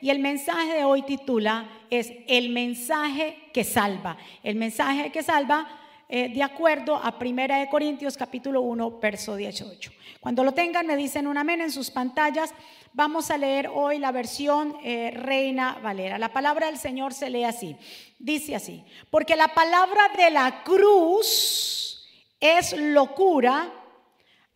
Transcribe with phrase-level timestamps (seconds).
[0.00, 4.16] y el mensaje de hoy titula es el mensaje que salva.
[4.42, 5.66] El mensaje que salva
[6.08, 9.92] eh, de acuerdo a Primera de Corintios capítulo 1, verso 18.
[10.20, 12.54] Cuando lo tengan me dicen un amén en sus pantallas.
[12.94, 16.18] Vamos a leer hoy la versión eh, Reina Valera.
[16.18, 17.76] La palabra del Señor se lee así.
[18.18, 22.08] Dice así, porque la palabra de la cruz
[22.40, 23.72] es locura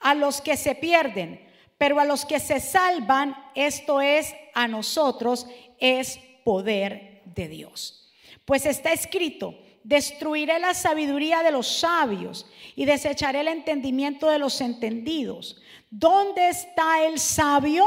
[0.00, 1.40] a los que se pierden,
[1.82, 5.48] pero a los que se salvan, esto es a nosotros,
[5.80, 8.08] es poder de Dios.
[8.44, 12.46] Pues está escrito, destruiré la sabiduría de los sabios
[12.76, 15.60] y desecharé el entendimiento de los entendidos.
[15.90, 17.84] ¿Dónde está el sabio?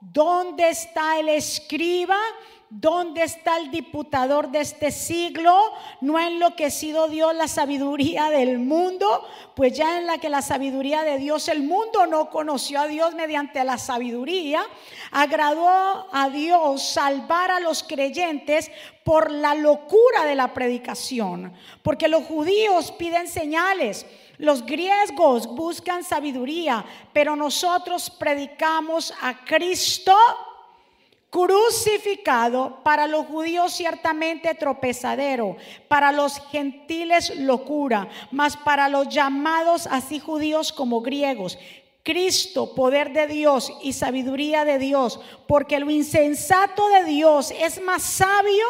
[0.00, 2.20] ¿Dónde está el escriba?
[2.76, 5.56] ¿Dónde está el diputador de este siglo?
[6.00, 9.24] ¿No ha enloquecido Dios la sabiduría del mundo?
[9.54, 13.14] Pues ya en la que la sabiduría de Dios, el mundo no conoció a Dios
[13.14, 14.66] mediante la sabiduría,
[15.12, 18.72] agradó a Dios salvar a los creyentes
[19.04, 21.52] por la locura de la predicación.
[21.80, 24.04] Porque los judíos piden señales.
[24.36, 30.16] Los griegos buscan sabiduría, pero nosotros predicamos a Cristo
[31.34, 35.56] crucificado, para los judíos ciertamente tropezadero,
[35.88, 41.58] para los gentiles locura, mas para los llamados así judíos como griegos.
[42.04, 45.18] Cristo, poder de Dios y sabiduría de Dios,
[45.48, 48.66] porque lo insensato de Dios es más sabio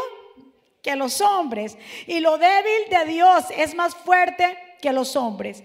[0.80, 1.76] que los hombres
[2.06, 5.64] y lo débil de Dios es más fuerte que los hombres.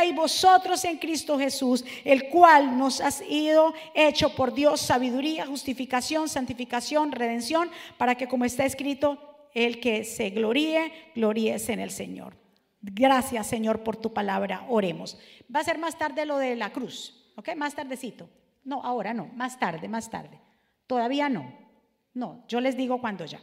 [0.05, 6.29] y vosotros en Cristo Jesús, el cual nos ha sido hecho por Dios sabiduría, justificación,
[6.29, 9.17] santificación, redención, para que como está escrito,
[9.53, 12.35] el que se gloríe, gloríese en el Señor.
[12.81, 14.65] Gracias Señor por tu palabra.
[14.69, 15.17] Oremos.
[15.53, 17.55] Va a ser más tarde lo de la cruz, ¿ok?
[17.55, 18.29] Más tardecito.
[18.63, 20.39] No, ahora no, más tarde, más tarde.
[20.87, 21.53] Todavía no.
[22.13, 23.39] No, yo les digo cuando ya.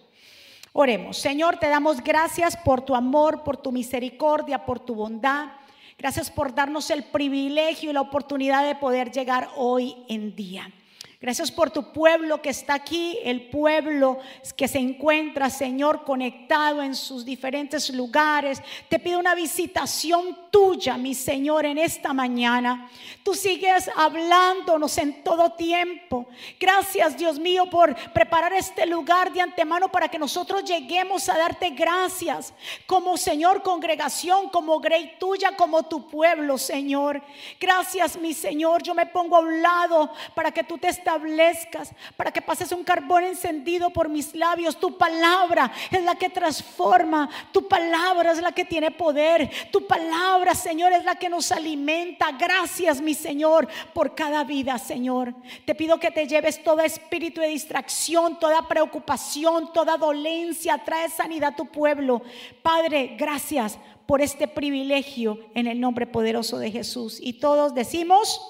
[0.73, 1.19] Oremos.
[1.19, 5.49] Señor, te damos gracias por tu amor, por tu misericordia, por tu bondad.
[5.99, 10.73] Gracias por darnos el privilegio y la oportunidad de poder llegar hoy en día.
[11.21, 14.21] Gracias por tu pueblo que está aquí, el pueblo
[14.57, 18.63] que se encuentra, Señor, conectado en sus diferentes lugares.
[18.89, 22.91] Te pido una visitación tuya, mi Señor, en esta mañana.
[23.23, 26.27] Tú sigues hablándonos en todo tiempo.
[26.59, 31.71] Gracias, Dios mío, por preparar este lugar de antemano para que nosotros lleguemos a darte
[31.71, 32.55] gracias
[32.87, 37.23] como Señor congregación, como grey tuya, como tu pueblo, Señor.
[37.61, 38.83] Gracias, mi Señor.
[38.83, 42.85] Yo me pongo a un lado para que tú te establezcas, para que pases un
[42.85, 44.79] carbón encendido por mis labios.
[44.79, 50.38] Tu palabra es la que transforma, tu palabra es la que tiene poder, tu palabra,
[50.55, 52.33] Señor, es la que nos alimenta.
[52.33, 55.35] Gracias, mi Señor, por cada vida, Señor.
[55.65, 60.79] Te pido que te lleves todo espíritu de distracción, toda preocupación, toda dolencia.
[60.85, 62.23] Trae sanidad a tu pueblo.
[62.63, 67.19] Padre, gracias por este privilegio en el nombre poderoso de Jesús.
[67.21, 68.41] Y todos decimos,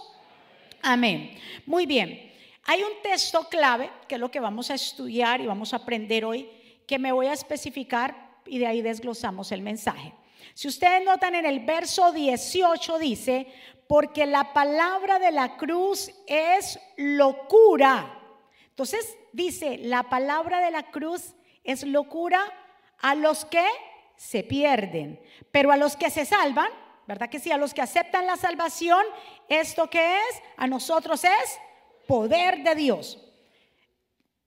[0.82, 1.36] amén.
[1.66, 2.32] Muy bien.
[2.64, 6.24] Hay un texto clave, que es lo que vamos a estudiar y vamos a aprender
[6.24, 6.48] hoy,
[6.86, 8.14] que me voy a especificar
[8.46, 10.12] y de ahí desglosamos el mensaje.
[10.54, 13.46] Si ustedes notan en el verso 18 dice,
[13.86, 18.20] porque la palabra de la cruz es locura.
[18.68, 21.34] Entonces dice, la palabra de la cruz
[21.64, 22.40] es locura
[23.00, 23.64] a los que
[24.16, 26.68] se pierden, pero a los que se salvan,
[27.06, 27.50] ¿verdad que sí?
[27.50, 29.02] A los que aceptan la salvación,
[29.48, 30.42] ¿esto que es?
[30.56, 31.58] A nosotros es
[32.06, 33.18] poder de Dios.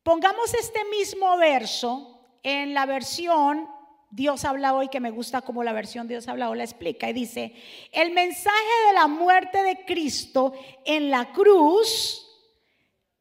[0.03, 3.67] Pongamos este mismo verso en la versión
[4.11, 7.13] Dios habla hoy, que me gusta como la versión Dios habla hoy la explica, y
[7.13, 7.55] dice,
[7.93, 10.53] el mensaje de la muerte de Cristo
[10.85, 12.27] en la cruz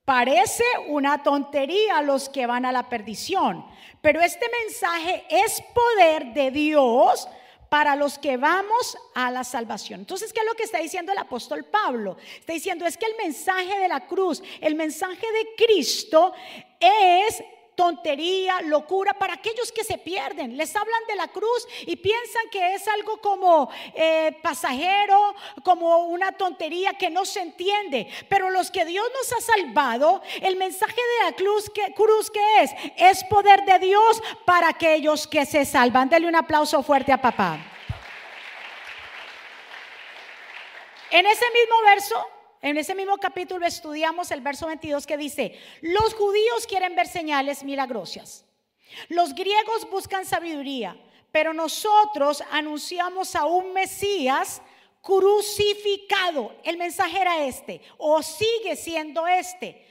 [0.05, 3.65] parece una tontería a los que van a la perdición,
[4.01, 7.29] pero este mensaje es poder de Dios
[7.69, 10.01] para los que vamos a la salvación.
[10.01, 12.17] Entonces, ¿qué es lo que está diciendo el apóstol Pablo?
[12.41, 16.33] Está diciendo es que el mensaje de la cruz, el mensaje de Cristo
[16.81, 17.45] es
[17.81, 20.55] tontería, locura para aquellos que se pierden.
[20.55, 25.35] Les hablan de la cruz y piensan que es algo como eh, pasajero,
[25.65, 28.06] como una tontería que no se entiende.
[28.29, 31.71] Pero los que Dios nos ha salvado, el mensaje de la cruz
[32.31, 36.11] que, es, es poder de Dios para aquellos que se salvan.
[36.11, 37.59] Dele un aplauso fuerte a papá.
[41.11, 46.15] En ese mismo verso, en ese mismo capítulo estudiamos el verso 22 que dice, los
[46.15, 48.45] judíos quieren ver señales milagrosas,
[49.09, 50.97] los griegos buscan sabiduría,
[51.33, 54.61] pero nosotros anunciamos a un Mesías
[55.01, 56.55] crucificado.
[56.65, 59.87] El mensaje era este, o sigue siendo este.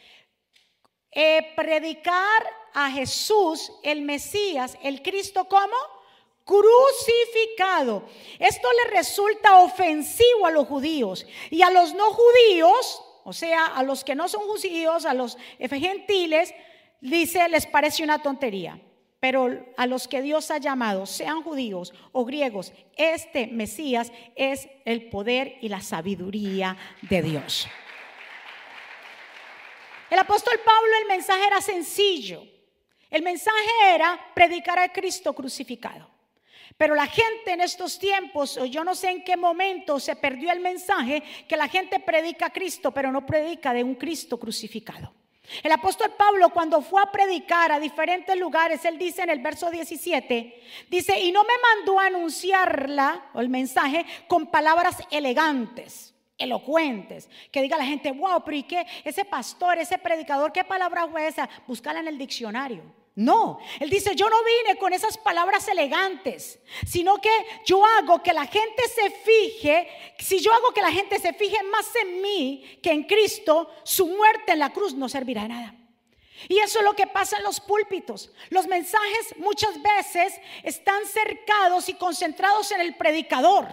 [1.12, 2.44] Eh, predicar
[2.74, 5.76] a Jesús, el Mesías, el Cristo, como
[6.50, 8.04] crucificado.
[8.40, 13.84] Esto le resulta ofensivo a los judíos y a los no judíos, o sea, a
[13.84, 16.54] los que no son judíos, a los gentiles,
[17.02, 18.82] dice, les parece una tontería.
[19.20, 25.10] Pero a los que Dios ha llamado, sean judíos o griegos, este Mesías es el
[25.10, 27.68] poder y la sabiduría de Dios.
[30.10, 32.44] El apóstol Pablo, el mensaje era sencillo.
[33.12, 36.19] El mensaje era predicar a Cristo crucificado.
[36.80, 40.50] Pero la gente en estos tiempos, o yo no sé en qué momento se perdió
[40.50, 45.14] el mensaje que la gente predica a Cristo, pero no predica de un Cristo crucificado.
[45.62, 49.70] El apóstol Pablo cuando fue a predicar a diferentes lugares, él dice en el verso
[49.70, 57.30] 17, dice, y no me mandó a anunciarla o el mensaje con palabras elegantes, elocuentes,
[57.52, 58.88] que diga la gente, wow, pero ¿y qué?
[59.04, 61.50] Ese pastor, ese predicador, ¿qué palabra fue esa?
[61.68, 62.99] Buscarla en el diccionario.
[63.20, 66.58] No, él dice, yo no vine con esas palabras elegantes,
[66.88, 67.30] sino que
[67.66, 69.90] yo hago que la gente se fije,
[70.20, 74.08] si yo hago que la gente se fije más en mí que en Cristo, su
[74.08, 75.76] muerte en la cruz no servirá de nada.
[76.48, 78.32] Y eso es lo que pasa en los púlpitos.
[78.52, 83.68] Los mensajes muchas veces están cercados y concentrados en el predicador.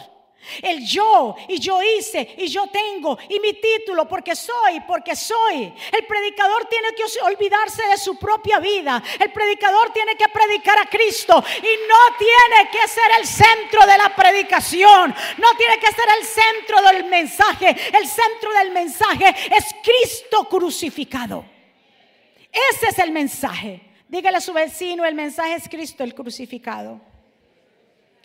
[0.62, 5.72] El yo, y yo hice, y yo tengo, y mi título, porque soy, porque soy.
[5.92, 9.02] El predicador tiene que olvidarse de su propia vida.
[9.18, 13.98] El predicador tiene que predicar a Cristo y no tiene que ser el centro de
[13.98, 15.14] la predicación.
[15.38, 17.76] No tiene que ser el centro del mensaje.
[17.96, 21.44] El centro del mensaje es Cristo crucificado.
[22.52, 23.82] Ese es el mensaje.
[24.08, 27.00] Dígale a su vecino, el mensaje es Cristo el crucificado.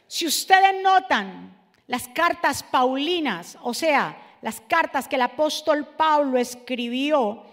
[0.07, 1.60] Si ustedes notan,
[1.91, 7.43] las cartas paulinas, o sea, las cartas que el apóstol Pablo escribió,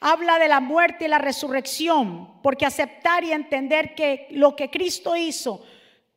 [0.00, 5.14] habla de la muerte y la resurrección, porque aceptar y entender que lo que Cristo
[5.14, 5.62] hizo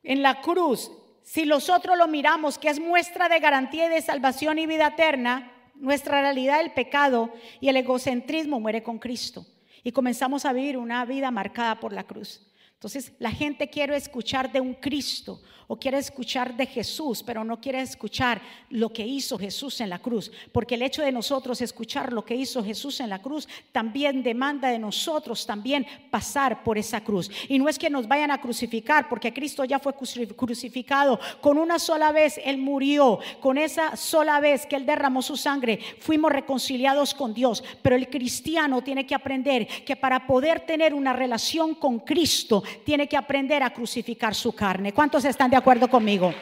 [0.03, 0.89] en la cruz,
[1.21, 5.51] si nosotros lo miramos, que es muestra de garantía y de salvación y vida eterna,
[5.75, 9.45] nuestra realidad del pecado y el egocentrismo muere con Cristo
[9.83, 12.44] y comenzamos a vivir una vida marcada por la cruz.
[12.75, 17.59] Entonces la gente quiere escuchar de un Cristo, o quiere escuchar de Jesús, pero no
[17.59, 20.31] quiere escuchar lo que hizo Jesús en la cruz.
[20.51, 24.69] Porque el hecho de nosotros escuchar lo que hizo Jesús en la cruz también demanda
[24.69, 27.31] de nosotros también pasar por esa cruz.
[27.49, 31.19] Y no es que nos vayan a crucificar, porque Cristo ya fue crucificado.
[31.41, 35.79] Con una sola vez Él murió, con esa sola vez que Él derramó su sangre,
[35.99, 37.63] fuimos reconciliados con Dios.
[37.81, 43.07] Pero el cristiano tiene que aprender que para poder tener una relación con Cristo, tiene
[43.07, 44.93] que aprender a crucificar su carne.
[44.93, 46.33] ¿Cuántos están de acuerdo conmigo.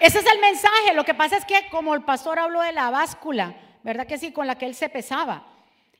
[0.00, 0.94] Ese es el mensaje.
[0.94, 4.32] Lo que pasa es que como el pastor habló de la báscula, ¿verdad que sí?
[4.32, 5.44] Con la que él se pesaba.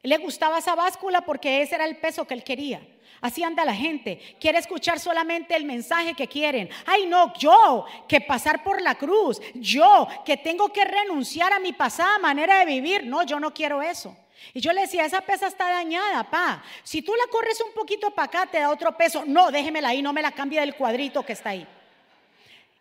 [0.02, 2.80] Le gustaba esa báscula porque ese era el peso que él quería.
[3.20, 4.36] Así anda la gente.
[4.40, 6.70] Quiere escuchar solamente el mensaje que quieren.
[6.86, 9.40] Ay, no, yo que pasar por la cruz.
[9.54, 13.04] Yo que tengo que renunciar a mi pasada manera de vivir.
[13.04, 14.16] No, yo no quiero eso.
[14.54, 16.62] Y yo le decía, esa pesa está dañada, pa.
[16.82, 19.24] Si tú la corres un poquito para acá, te da otro peso.
[19.26, 21.66] No, déjemela ahí, no me la cambie del cuadrito que está ahí.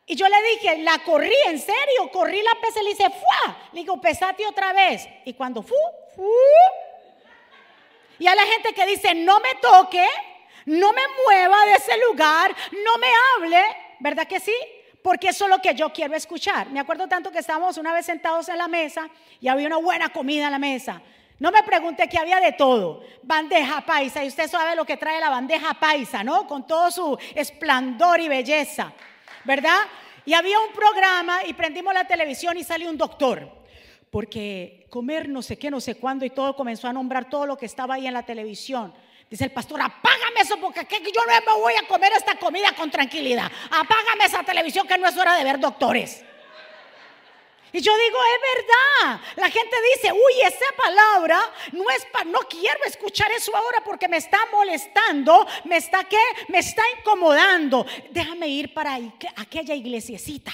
[0.10, 3.58] Y yo le dije, la corrí, en serio, corrí la pesa y le hice, ¡fua!
[3.74, 5.08] Le digo, pesate otra vez.
[5.26, 5.76] Y cuando fu,
[6.16, 6.32] fu.
[8.18, 10.08] Y a la gente que dice, no me toque,
[10.66, 13.64] no me mueva de ese lugar, no me hable,
[14.00, 14.56] ¿verdad que sí?
[15.02, 16.70] Porque eso es lo que yo quiero escuchar.
[16.70, 19.10] Me acuerdo tanto que estábamos una vez sentados en la mesa
[19.40, 21.02] y había una buena comida en la mesa.
[21.40, 23.04] No me pregunte que había de todo.
[23.22, 26.48] Bandeja paisa, y usted sabe lo que trae la bandeja paisa, ¿no?
[26.48, 28.92] Con todo su esplendor y belleza,
[29.44, 29.80] ¿verdad?
[30.26, 33.50] Y había un programa y prendimos la televisión y salió un doctor.
[34.10, 37.58] Porque comer no sé qué, no sé cuándo y todo comenzó a nombrar todo lo
[37.58, 38.94] que estaba ahí en la televisión.
[39.30, 42.90] Dice el pastor, apágame eso porque yo no me voy a comer esta comida con
[42.90, 43.52] tranquilidad.
[43.66, 46.24] Apágame esa televisión que no es hora de ver doctores.
[47.74, 49.22] Y yo digo, es verdad.
[49.36, 51.40] La gente dice, uy, esa palabra
[51.74, 56.22] no es para, no quiero escuchar eso ahora porque me está molestando, me está qué,
[56.48, 57.86] me está incomodando.
[58.12, 58.98] Déjame ir para
[59.36, 60.54] aquella iglesiecita.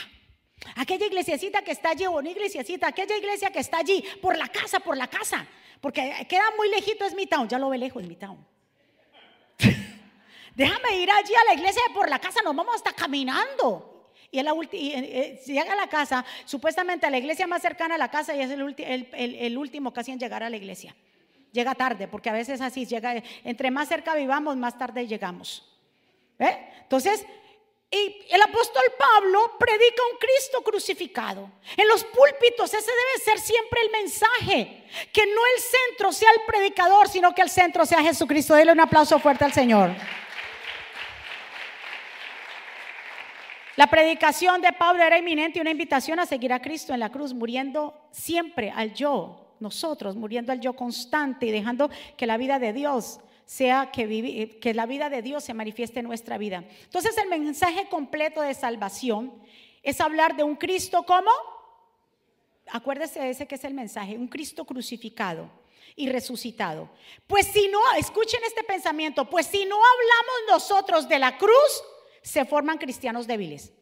[0.75, 4.48] Aquella iglesiecita que está allí, o una iglesiecita, aquella iglesia que está allí, por la
[4.48, 5.46] casa, por la casa.
[5.82, 7.48] Porque queda muy lejito, es mi town.
[7.48, 8.43] Ya lo ve lejos, es mi town.
[10.55, 13.92] Déjame ir allí a la iglesia por la casa, nos vamos hasta caminando.
[14.33, 17.97] Y, la eh, eh, llega a la casa, supuestamente a la iglesia más cercana a
[17.99, 20.95] la casa y es el, último casi en llegar a la iglesia.
[21.51, 25.63] Llega tarde, porque a veces así, llega, entre más cerca vivamos, más tarde llegamos.
[26.39, 26.57] ¿Eh?
[26.81, 27.23] Entonces,
[27.91, 31.51] y el apóstol Pablo predica un Cristo crucificado.
[31.77, 34.83] En los púlpitos ese debe ser siempre el mensaje.
[35.13, 38.55] Que no el centro sea el predicador, sino que el centro sea Jesucristo.
[38.55, 39.91] Dele un aplauso fuerte al Señor.
[43.75, 47.12] La predicación de Pablo era inminente y una invitación a seguir a Cristo en la
[47.12, 52.60] cruz, muriendo siempre al yo, nosotros, muriendo al yo constante y dejando que la vida
[52.60, 56.63] de Dios sea que, que la vida de Dios se manifieste en nuestra vida.
[56.84, 59.34] Entonces el mensaje completo de salvación
[59.82, 61.32] es hablar de un Cristo como,
[62.68, 65.50] acuérdese de ese que es el mensaje, un Cristo crucificado
[65.96, 66.89] y resucitado.
[67.25, 71.84] Pues si no, escuchen este pensamiento, pues si no hablamos nosotros de la cruz,
[72.24, 73.74] se forman cristianos débiles.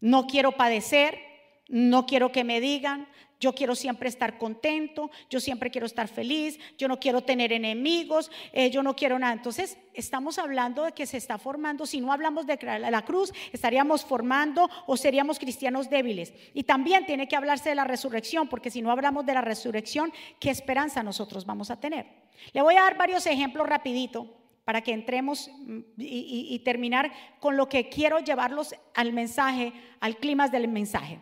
[0.00, 1.18] No quiero padecer,
[1.68, 3.08] no quiero que me digan,
[3.38, 8.30] yo quiero siempre estar contento, yo siempre quiero estar feliz, yo no quiero tener enemigos,
[8.52, 9.34] eh, yo no quiero nada.
[9.34, 14.04] Entonces, estamos hablando de que se está formando, si no hablamos de la cruz, estaríamos
[14.04, 16.32] formando o seríamos cristianos débiles.
[16.54, 20.12] Y también tiene que hablarse de la resurrección, porque si no hablamos de la resurrección,
[20.40, 22.06] ¿qué esperanza nosotros vamos a tener?
[22.52, 27.68] Le voy a dar varios ejemplos rapidito para que entremos mm, y, terminar con lo
[27.68, 31.20] que quiero llevarlos al mensaje, al clima del mensaje.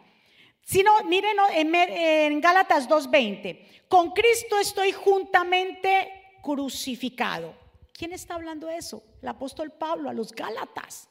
[0.63, 7.55] Si no, miren en, en Gálatas 2.20, con Cristo estoy juntamente crucificado.
[7.93, 9.05] ¿Quién está hablando de eso?
[9.21, 11.11] El apóstol Pablo a los Gálatas.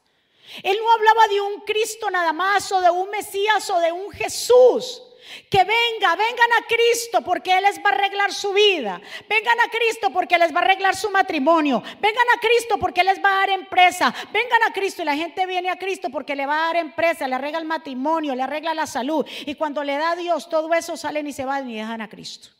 [0.62, 4.10] Él no hablaba de un Cristo nada más o de un Mesías o de un
[4.12, 5.02] Jesús.
[5.50, 9.00] Que venga, vengan a Cristo porque Él les va a arreglar su vida.
[9.28, 11.82] Vengan a Cristo porque les va a arreglar su matrimonio.
[12.00, 14.14] Vengan a Cristo porque les va a dar empresa.
[14.32, 17.26] Vengan a Cristo y la gente viene a Cristo porque le va a dar empresa,
[17.26, 19.26] le arregla el matrimonio, le arregla la salud.
[19.46, 22.08] Y cuando le da a Dios todo eso salen y se van y dejan a
[22.08, 22.50] Cristo.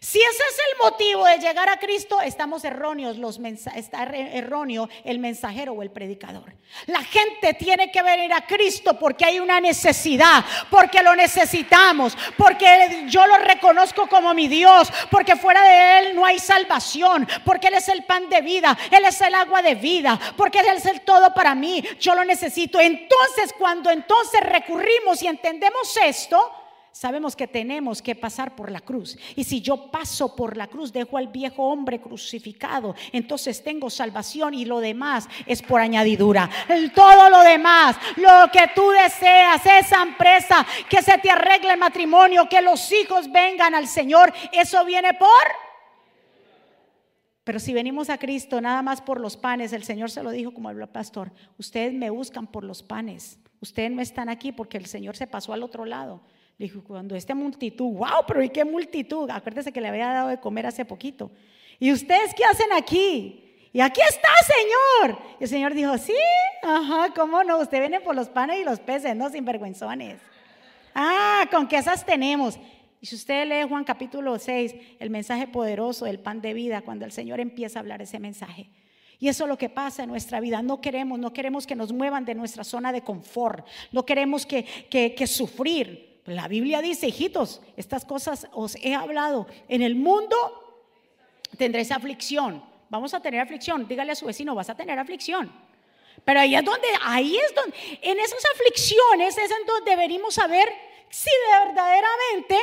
[0.00, 3.40] Si ese es el motivo de llegar a Cristo, estamos erróneos, los
[3.74, 6.54] está erróneo el mensajero o el predicador.
[6.86, 13.06] La gente tiene que venir a Cristo porque hay una necesidad, porque lo necesitamos, porque
[13.08, 17.74] yo lo reconozco como mi Dios, porque fuera de Él no hay salvación, porque Él
[17.74, 21.00] es el pan de vida, Él es el agua de vida, porque Él es el
[21.00, 22.78] todo para mí, yo lo necesito.
[22.80, 26.52] Entonces, cuando entonces recurrimos y entendemos esto,
[26.98, 29.16] Sabemos que tenemos que pasar por la cruz.
[29.36, 34.52] Y si yo paso por la cruz, dejo al viejo hombre crucificado, entonces tengo salvación
[34.52, 36.50] y lo demás es por añadidura.
[36.96, 42.48] Todo lo demás, lo que tú deseas, esa empresa, que se te arregle el matrimonio,
[42.48, 45.28] que los hijos vengan al Señor, eso viene por...
[47.44, 50.52] Pero si venimos a Cristo nada más por los panes, el Señor se lo dijo
[50.52, 54.86] como el pastor, ustedes me buscan por los panes, ustedes no están aquí porque el
[54.86, 56.22] Señor se pasó al otro lado.
[56.58, 59.30] Le dijo, cuando esta multitud, wow, pero ¿y qué multitud?
[59.30, 61.30] Acuérdese que le había dado de comer hace poquito.
[61.78, 63.48] ¿Y ustedes qué hacen aquí?
[63.72, 65.18] Y aquí está, Señor.
[65.38, 66.16] Y el Señor dijo, sí,
[66.62, 67.58] ajá, ¿cómo no?
[67.58, 70.18] Usted viene por los panes y los peces, no sinvergüenzones.
[70.94, 72.58] Ah, con qué esas tenemos.
[73.00, 77.04] Y si usted lee Juan capítulo 6, el mensaje poderoso del pan de vida, cuando
[77.04, 78.68] el Señor empieza a hablar ese mensaje.
[79.20, 80.62] Y eso es lo que pasa en nuestra vida.
[80.62, 83.64] No queremos, no queremos que nos muevan de nuestra zona de confort.
[83.92, 86.07] No queremos que, que, que sufrir.
[86.28, 89.46] La Biblia dice, hijitos, estas cosas os he hablado.
[89.68, 90.36] En el mundo
[91.56, 92.62] tendréis aflicción.
[92.90, 93.88] Vamos a tener aflicción.
[93.88, 95.50] Dígale a su vecino, vas a tener aflicción.
[96.24, 100.46] Pero ahí es donde, ahí es donde, en esas aflicciones es en donde venimos a
[100.46, 100.68] ver
[101.08, 101.30] si
[101.64, 102.58] verdaderamente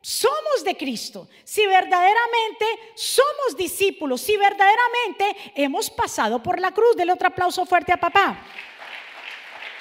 [0.00, 6.96] somos de Cristo, si verdaderamente somos discípulos, si verdaderamente hemos pasado por la cruz.
[6.96, 8.38] Dele otro aplauso fuerte a papá.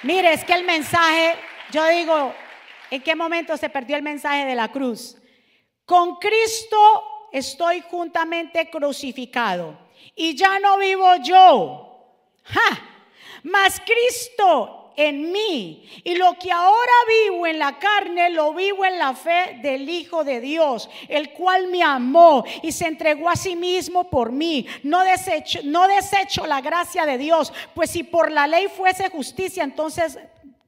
[0.03, 1.35] Mire, es que el mensaje,
[1.71, 2.33] yo digo,
[2.93, 5.17] ¿En qué momento se perdió el mensaje de la cruz?
[5.83, 6.77] Con Cristo
[7.31, 9.75] estoy juntamente crucificado
[10.15, 13.09] y ya no vivo yo, ¡Ja!
[13.41, 15.89] mas Cristo en mí.
[16.03, 16.91] Y lo que ahora
[17.25, 21.69] vivo en la carne, lo vivo en la fe del Hijo de Dios, el cual
[21.69, 24.67] me amó y se entregó a sí mismo por mí.
[24.83, 29.63] No desecho, no desecho la gracia de Dios, pues si por la ley fuese justicia,
[29.63, 30.19] entonces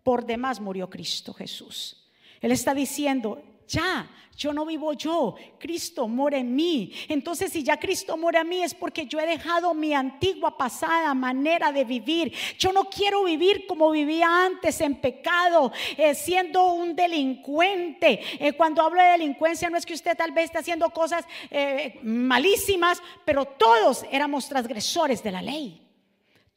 [0.01, 2.01] por demás murió Cristo Jesús.
[2.41, 6.91] Él está diciendo, ya, yo no vivo yo, Cristo mora en mí.
[7.07, 11.13] Entonces, si ya Cristo mora en mí es porque yo he dejado mi antigua pasada
[11.13, 12.33] manera de vivir.
[12.59, 18.19] Yo no quiero vivir como vivía antes en pecado, eh, siendo un delincuente.
[18.39, 21.99] Eh, cuando hablo de delincuencia, no es que usted tal vez esté haciendo cosas eh,
[22.03, 25.84] malísimas, pero todos éramos transgresores de la ley.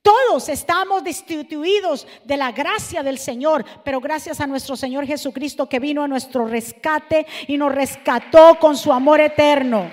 [0.03, 5.81] Todos estamos destituidos de la gracia del Señor, pero gracias a nuestro Señor Jesucristo que
[5.81, 9.91] vino a nuestro rescate y nos rescató con su amor eterno.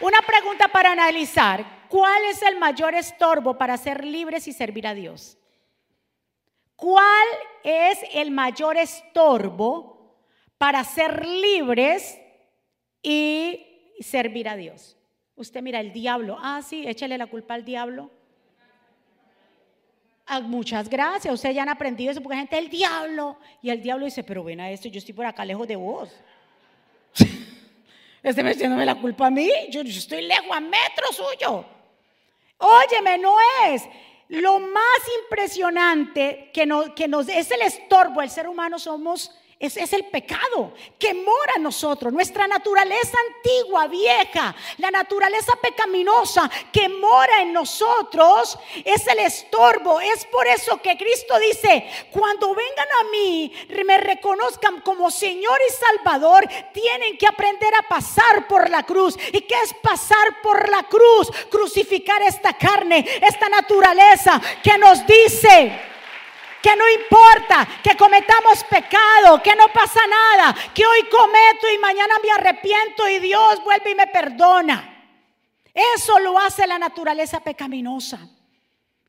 [0.00, 1.76] Una pregunta para analizar.
[1.88, 5.38] ¿Cuál es el mayor estorbo para ser libres y servir a Dios?
[6.74, 7.26] ¿Cuál
[7.64, 10.14] es el mayor estorbo
[10.58, 12.18] para ser libres
[13.02, 14.96] y servir a Dios?
[15.36, 16.38] Usted mira, el diablo.
[16.40, 18.10] Ah, sí, échale la culpa al diablo.
[20.28, 23.38] Ah, muchas gracias, ustedes ya han aprendido eso porque gente el diablo.
[23.62, 26.10] Y el diablo dice, pero ven a esto, yo estoy por acá lejos de vos.
[28.22, 31.64] Este me la culpa a mí, yo, estoy lejos a metro suyo.
[32.58, 33.84] Óyeme, no es.
[34.28, 40.04] Lo más impresionante que, que nos es el estorbo, el ser humano somos es el
[40.04, 47.54] pecado que mora en nosotros, nuestra naturaleza antigua, vieja, la naturaleza pecaminosa que mora en
[47.54, 49.98] nosotros es el estorbo.
[50.00, 53.52] Es por eso que Cristo dice, cuando vengan a mí,
[53.86, 59.16] me reconozcan como Señor y Salvador, tienen que aprender a pasar por la cruz.
[59.32, 61.30] ¿Y qué es pasar por la cruz?
[61.50, 65.95] Crucificar esta carne, esta naturaleza que nos dice
[66.66, 72.14] que no importa que cometamos pecado, que no pasa nada, que hoy cometo y mañana
[72.20, 74.92] me arrepiento y Dios vuelve y me perdona.
[75.72, 78.18] Eso lo hace la naturaleza pecaminosa,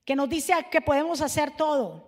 [0.06, 2.06] que nos dice que podemos hacer todo.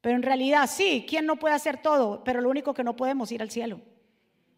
[0.00, 2.24] Pero en realidad sí, ¿quién no puede hacer todo?
[2.24, 3.80] Pero lo único que no podemos ir al cielo.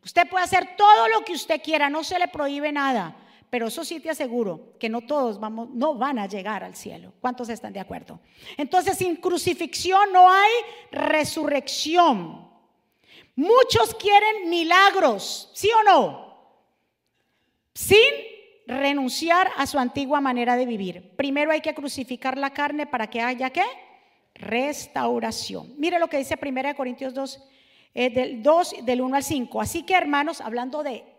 [0.02, 3.14] Usted puede hacer todo lo que usted quiera, no se le prohíbe nada.
[3.50, 7.12] Pero eso sí te aseguro que no todos vamos, no van a llegar al cielo.
[7.20, 8.20] ¿Cuántos están de acuerdo?
[8.56, 10.52] Entonces, sin crucifixión no hay
[10.90, 12.46] resurrección.
[13.36, 16.36] Muchos quieren milagros, ¿sí o no?
[17.74, 17.98] Sin
[18.66, 21.12] renunciar a su antigua manera de vivir.
[21.16, 23.64] Primero hay que crucificar la carne para que haya qué?
[24.35, 25.74] Restauración.
[25.78, 27.42] Mire lo que dice 1 Corintios 2,
[27.94, 29.61] eh, del 2, del 1 al 5.
[29.61, 31.15] Así que hermanos, hablando de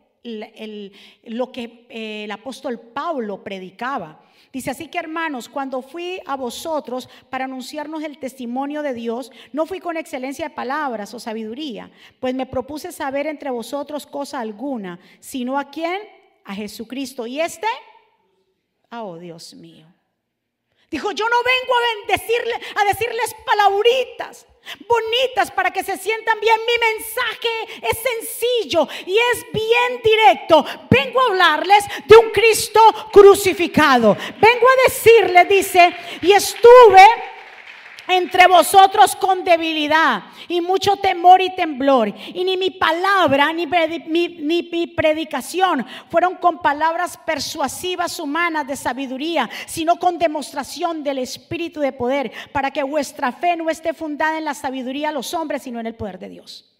[1.23, 4.21] lo que eh, el apóstol Pablo predicaba.
[4.51, 9.65] Dice, así que hermanos, cuando fui a vosotros para anunciarnos el testimonio de Dios, no
[9.65, 14.99] fui con excelencia de palabras o sabiduría, pues me propuse saber entre vosotros cosa alguna,
[15.19, 16.01] sino a quién,
[16.45, 17.27] a Jesucristo.
[17.27, 17.67] Y este,
[18.91, 19.96] oh Dios mío.
[20.89, 24.45] Dijo, yo no vengo a, decirle, a decirles palabritas
[24.87, 26.55] bonitas para que se sientan bien.
[26.65, 30.65] Mi mensaje es sencillo y es bien directo.
[30.89, 34.15] Vengo a hablarles de un Cristo crucificado.
[34.39, 37.05] Vengo a decirles, dice, y estuve
[38.07, 42.13] entre vosotros con debilidad y mucho temor y temblor.
[42.33, 49.97] Y ni mi palabra ni, mi, predicación fueron con palabras persuasivas humanas de sabiduría, sino
[49.97, 54.53] con demostración del Espíritu de poder, para que vuestra fe no esté fundada en la
[54.53, 56.73] sabiduría de los hombres, sino en el poder de Dios.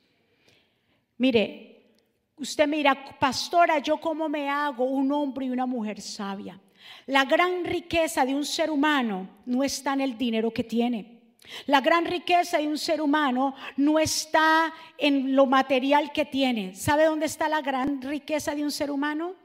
[1.18, 1.96] Mire,
[2.38, 6.60] usted mira, pastora, yo cómo me hago un hombre y una mujer sabia.
[7.08, 11.17] La gran riqueza de un ser humano no está en el dinero que tiene.
[11.66, 16.76] La gran riqueza de un ser humano no está en lo material que tiene.
[16.76, 19.36] ¿Sabe dónde está la gran riqueza de un ser humano?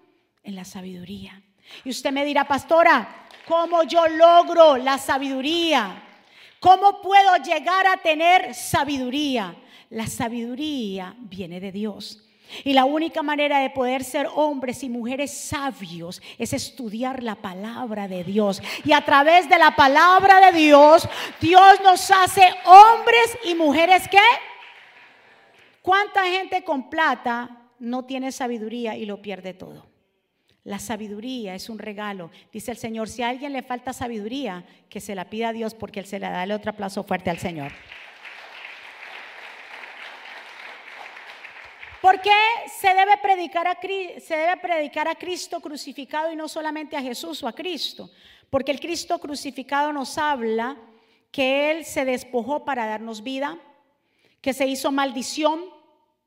[0.42, 1.42] En la sabiduría.
[1.84, 6.02] Y usted me dirá, pastora, ¿cómo yo logro la sabiduría?
[6.60, 9.56] ¿Cómo puedo llegar a tener sabiduría?
[9.90, 12.21] La sabiduría viene de Dios.
[12.64, 18.08] Y la única manera de poder ser hombres y mujeres sabios es estudiar la palabra
[18.08, 18.62] de Dios.
[18.84, 21.08] Y a través de la palabra de Dios,
[21.40, 24.18] Dios nos hace hombres y mujeres que...
[25.82, 29.84] ¿Cuánta gente con plata no tiene sabiduría y lo pierde todo?
[30.64, 32.30] La sabiduría es un regalo.
[32.52, 35.74] Dice el Señor, si a alguien le falta sabiduría, que se la pida a Dios
[35.74, 37.72] porque Él se la da el otro aplauso fuerte al Señor.
[42.02, 42.30] ¿Por qué
[42.66, 43.68] se debe, predicar
[45.06, 48.10] a, Cristo crucificado y no solamente a Jesús o a Cristo?
[48.50, 50.76] Porque el Cristo crucificado nos habla
[51.30, 53.56] que Él se despojó para darnos vida,
[54.40, 55.60] que se hizo maldición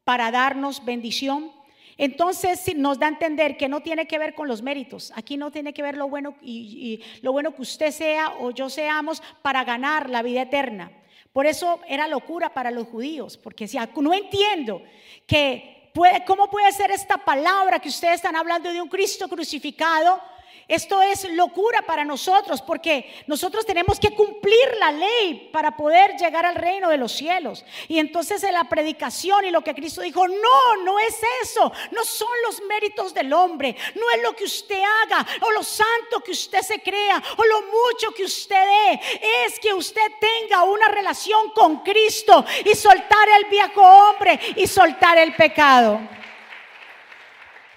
[0.05, 1.51] para darnos bendición.
[1.97, 5.11] Entonces nos da a entender que no tiene que ver con los méritos.
[5.13, 8.69] Aquí no tiene que ver lo bueno y lo bueno que usted sea o yo
[8.69, 10.89] seamos para ganar la vida eterna.
[11.35, 14.81] Por eso era locura para los judíos, porque decía, no entiendo
[15.27, 15.91] que
[16.25, 20.21] cómo puede ser esta palabra que ustedes están hablando de un Cristo crucificado
[20.67, 26.45] esto es locura para nosotros porque nosotros tenemos que cumplir la ley para poder llegar
[26.45, 27.63] al reino de los cielos.
[27.87, 32.03] Y entonces en la predicación y lo que Cristo dijo, no, no es eso, no
[32.03, 36.31] son los méritos del hombre, no es lo que usted haga o lo santo que
[36.31, 38.99] usted se crea o lo mucho que usted dé,
[39.45, 45.19] es que usted tenga una relación con Cristo y soltar el viejo hombre y soltar
[45.19, 46.15] el pecado.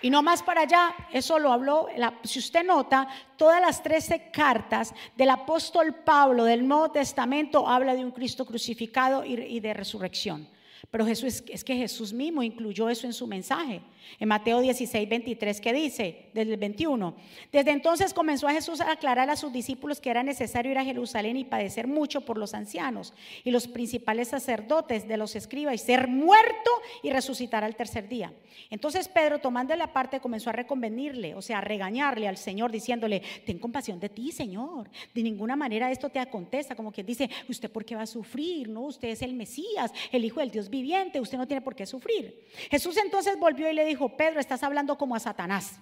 [0.00, 1.88] Y no más para allá, eso lo habló,
[2.22, 8.04] si usted nota, todas las trece cartas del apóstol Pablo del Nuevo Testamento habla de
[8.04, 10.48] un Cristo crucificado y de resurrección.
[10.90, 13.82] Pero Jesús, es que Jesús mismo incluyó eso en su mensaje.
[14.18, 17.14] En Mateo 16, 23, que dice, desde el 21.
[17.52, 20.84] Desde entonces comenzó a Jesús a aclarar a sus discípulos que era necesario ir a
[20.84, 23.12] Jerusalén y padecer mucho por los ancianos
[23.44, 26.70] y los principales sacerdotes de los escribas y ser muerto
[27.02, 28.32] y resucitar al tercer día.
[28.70, 33.22] Entonces Pedro, tomando la parte, comenzó a reconvenirle, o sea, a regañarle al Señor, diciéndole,
[33.44, 34.90] ten compasión de ti, Señor.
[35.14, 38.68] De ninguna manera esto te acontece, como quien dice, ¿usted por qué va a sufrir?
[38.68, 41.86] No, usted es el Mesías, el Hijo del Dios viviente, usted no tiene por qué
[41.86, 42.46] sufrir.
[42.70, 45.80] Jesús entonces volvió y le dijo, Pedro, estás hablando como a Satanás.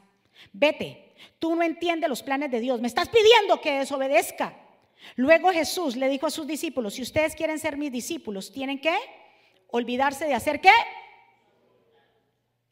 [0.53, 4.55] Vete, tú no entiendes los planes de Dios, me estás pidiendo que desobedezca.
[5.15, 8.95] Luego Jesús le dijo a sus discípulos, si ustedes quieren ser mis discípulos, tienen que
[9.69, 10.73] olvidarse de hacer qué?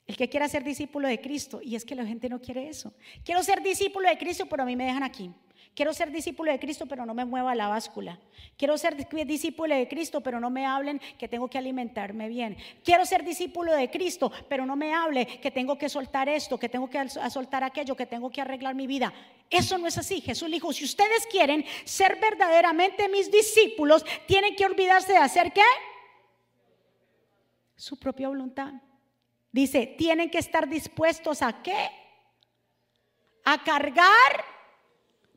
[0.06, 2.92] El que quiera ser discípulo de Cristo, y es que la gente no quiere eso.
[3.24, 5.30] Quiero ser discípulo de Cristo, pero a mí me dejan aquí.
[5.74, 8.20] Quiero ser discípulo de Cristo, pero no me mueva la báscula.
[8.56, 12.56] Quiero ser discípulo de Cristo, pero no me hablen que tengo que alimentarme bien.
[12.84, 16.68] Quiero ser discípulo de Cristo, pero no me hable que tengo que soltar esto, que
[16.68, 19.12] tengo que soltar aquello, que tengo que arreglar mi vida.
[19.50, 20.20] Eso no es así.
[20.20, 25.62] Jesús dijo, si ustedes quieren ser verdaderamente mis discípulos, tienen que olvidarse de hacer qué?
[27.74, 28.74] Su propia voluntad.
[29.50, 31.90] Dice, tienen que estar dispuestos a qué?
[33.44, 34.53] A cargar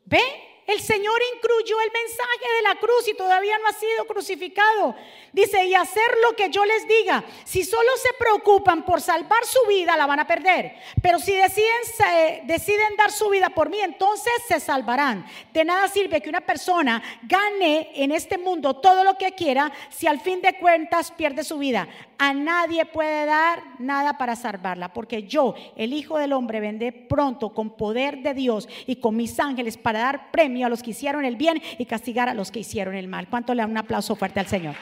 [0.10, 0.22] ¿Ve?
[0.68, 4.96] El Señor incluyó el mensaje de la cruz y todavía no ha sido crucificado.
[5.32, 7.24] Dice, y hacer lo que yo les diga.
[7.46, 10.76] Si solo se preocupan por salvar su vida, la van a perder.
[11.02, 15.26] Pero si deciden, dar su vida por mí, entonces se salvarán.
[15.54, 20.06] De nada sirve que una persona gane en este mundo todo lo que quiera si
[20.06, 21.88] al fin de cuentas pierde su vida.
[22.18, 27.54] A nadie puede dar nada para salvarla, porque yo, el Hijo del Hombre, vendré pronto
[27.54, 30.32] con poder de Dios y con mis ángeles para dar
[30.66, 33.28] a los que hicieron el bien y castigar a los que hicieron el mal.
[33.30, 34.76] ¿Cuánto le da un aplauso fuerte al Señor?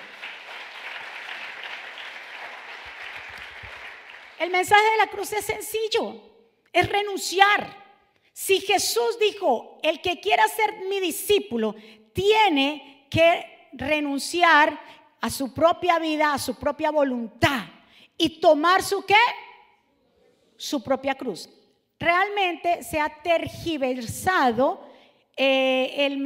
[4.40, 6.22] El mensaje de la cruz es sencillo,
[6.72, 7.86] es renunciar.
[8.34, 11.76] Si Jesús dijo, el que quiera ser mi discípulo,
[12.14, 14.80] tiene que renunciar
[15.22, 17.64] a su propia vida, a su propia voluntad
[18.18, 19.16] y tomar su qué?
[20.58, 21.50] Su propia cruz.
[22.00, 24.88] Realmente se ha tergiversado
[25.38, 26.18] eh, el,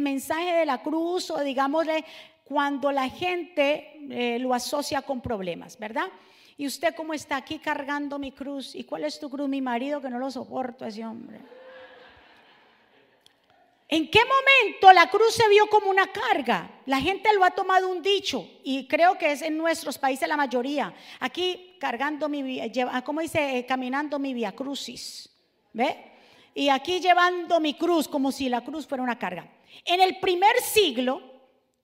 [0.00, 2.04] mensaje de la cruz o digámosle
[2.44, 6.08] cuando la gente eh, lo asocia con problemas, ¿verdad?
[6.56, 8.74] Y usted cómo está aquí cargando mi cruz.
[8.74, 9.48] ¿Y cuál es tu cruz?
[9.48, 11.40] Mi marido que no lo soporto ese hombre.
[13.88, 16.70] ¿En qué momento la cruz se vio como una carga?
[16.86, 20.36] La gente lo ha tomado un dicho y creo que es en nuestros países la
[20.36, 20.94] mayoría.
[21.20, 22.60] Aquí cargando mi,
[23.04, 23.58] ¿cómo dice?
[23.58, 25.30] Eh, caminando mi via crucis.
[25.72, 26.13] ¿Ve?
[26.54, 29.50] Y aquí llevando mi cruz como si la cruz fuera una carga.
[29.84, 31.20] En el primer siglo,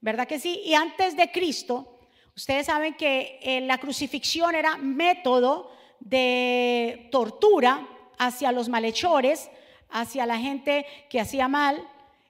[0.00, 0.62] ¿verdad que sí?
[0.64, 1.98] Y antes de Cristo,
[2.36, 7.86] ustedes saben que eh, la crucifixión era método de tortura
[8.18, 9.50] hacia los malhechores,
[9.90, 11.86] hacia la gente que hacía mal.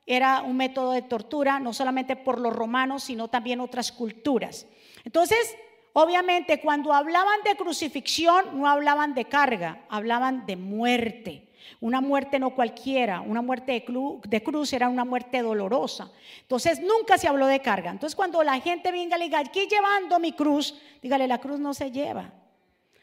[0.07, 4.66] Era un método de tortura no solamente por los romanos, sino también otras culturas.
[5.05, 5.57] Entonces,
[5.92, 11.50] obviamente, cuando hablaban de crucifixión, no hablaban de carga, hablaban de muerte.
[11.81, 16.11] Una muerte no cualquiera, una muerte de, cruz, era una muerte dolorosa.
[16.42, 17.90] Entonces nunca se habló de carga.
[17.90, 21.75] Entonces cuando la gente venga y diga, aquí llevando mi cruz, dígale, la cruz no
[21.75, 22.33] se lleva.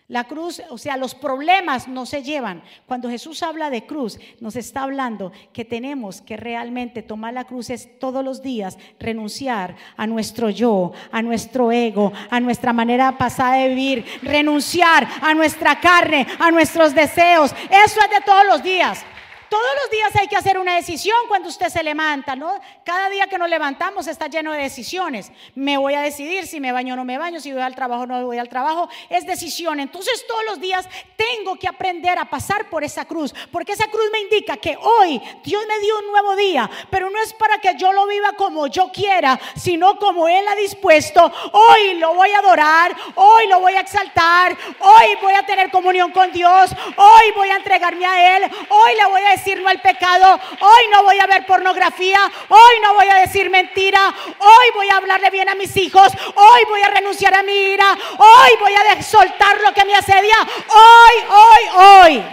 [0.10, 2.64] La cruz, o sea, los problemas no se llevan.
[2.86, 7.70] Cuando Jesús habla de cruz, nos está hablando que tenemos que realmente tomar la cruz
[7.70, 13.58] es todos los días renunciar a nuestro yo, a nuestro ego, a nuestra manera pasada
[13.58, 17.52] de vivir, renunciar a nuestra carne, a nuestros deseos.
[17.70, 19.04] Eso es de todos los días.
[19.50, 22.60] Todos los días hay que hacer una decisión cuando usted se levanta, ¿no?
[22.84, 25.32] Cada día que nos levantamos está lleno de decisiones.
[25.56, 28.04] Me voy a decidir si me baño o no me baño, si voy al trabajo
[28.04, 28.90] o no voy al trabajo.
[29.10, 29.80] Es decisión.
[29.80, 34.06] Entonces todos los días tengo que aprender a pasar por esa cruz, porque esa cruz
[34.12, 37.76] me indica que hoy Dios me dio un nuevo día, pero no es para que
[37.78, 41.32] yo lo viva como yo quiera, sino como Él ha dispuesto.
[41.52, 46.12] Hoy lo voy a adorar, hoy lo voy a exaltar, hoy voy a tener comunión
[46.12, 49.82] con Dios, hoy voy a entregarme a Él, hoy le voy a decir no al
[49.82, 52.20] pecado, hoy no voy a ver pornografía,
[52.50, 56.62] hoy no voy a decir mentira, hoy voy a hablarle bien a mis hijos, hoy
[56.68, 60.36] voy a renunciar a mi ira, hoy voy a soltar lo que me asedia,
[60.68, 62.24] hoy, hoy, hoy.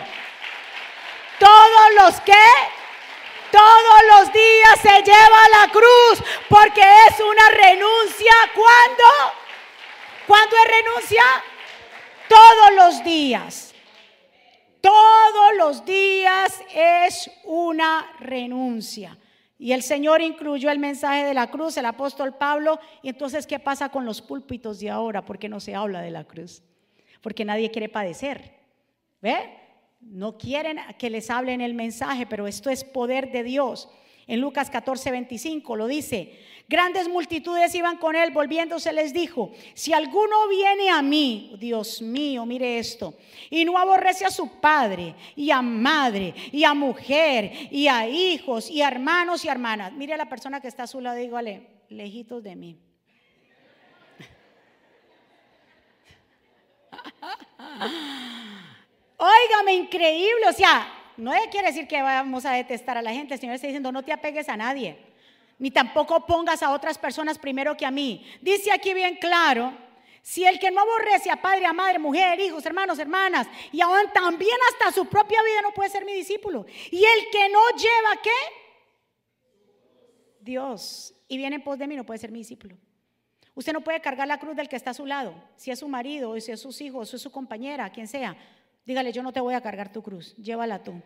[1.39, 2.33] Todos los que
[3.51, 8.33] todos los días se lleva la cruz porque es una renuncia.
[8.53, 9.35] ¿Cuándo?
[10.27, 11.23] ¿Cuándo es renuncia?
[12.29, 13.74] Todos los días.
[14.85, 19.17] Todos los días es una renuncia.
[19.59, 22.79] Y el Señor incluyó el mensaje de la cruz, el apóstol Pablo.
[23.03, 25.25] Y entonces, ¿qué pasa con los púlpitos de ahora?
[25.25, 26.63] Porque no se habla de la cruz.
[27.23, 28.59] Porque nadie quiere padecer.
[29.23, 29.59] ¿Ve?
[30.03, 33.89] No quieren que les hablen el mensaje, pero esto es poder de Dios.
[34.27, 36.39] En Lucas 14, 25 lo dice.
[36.67, 42.47] Grandes multitudes iban con él, volviéndose les dijo, si alguno viene a mí, Dios mío,
[42.47, 43.13] mire esto,
[43.51, 48.71] y no aborrece a su padre y a madre y a mujer y a hijos
[48.71, 51.69] y a hermanos y hermanas, mire a la persona que está a su lado, dígale,
[51.91, 52.79] lejitos de mí.
[59.19, 63.41] Óigame, increíble, o sea, no quiere decir que vamos a detestar a la gente, el
[63.41, 65.13] Señor está diciendo, no te apegues a nadie,
[65.59, 68.27] ni tampoco pongas a otras personas primero que a mí.
[68.41, 69.73] Dice aquí bien claro,
[70.23, 74.11] si el que no aborrece a padre, a madre, mujer, hijos, hermanos, hermanas, y aún
[74.13, 76.65] también hasta su propia vida no puede ser mi discípulo.
[76.91, 78.31] Y el que no lleva qué?
[80.41, 81.15] Dios.
[81.29, 82.77] Y viene en pos de mí no puede ser mi discípulo.
[83.55, 85.89] Usted no puede cargar la cruz del que está a su lado, si es su
[85.89, 88.37] marido, si es sus hijos, si es su compañera, quien sea.
[88.85, 91.01] Dígale, yo no te voy a cargar tu cruz, llévala tú.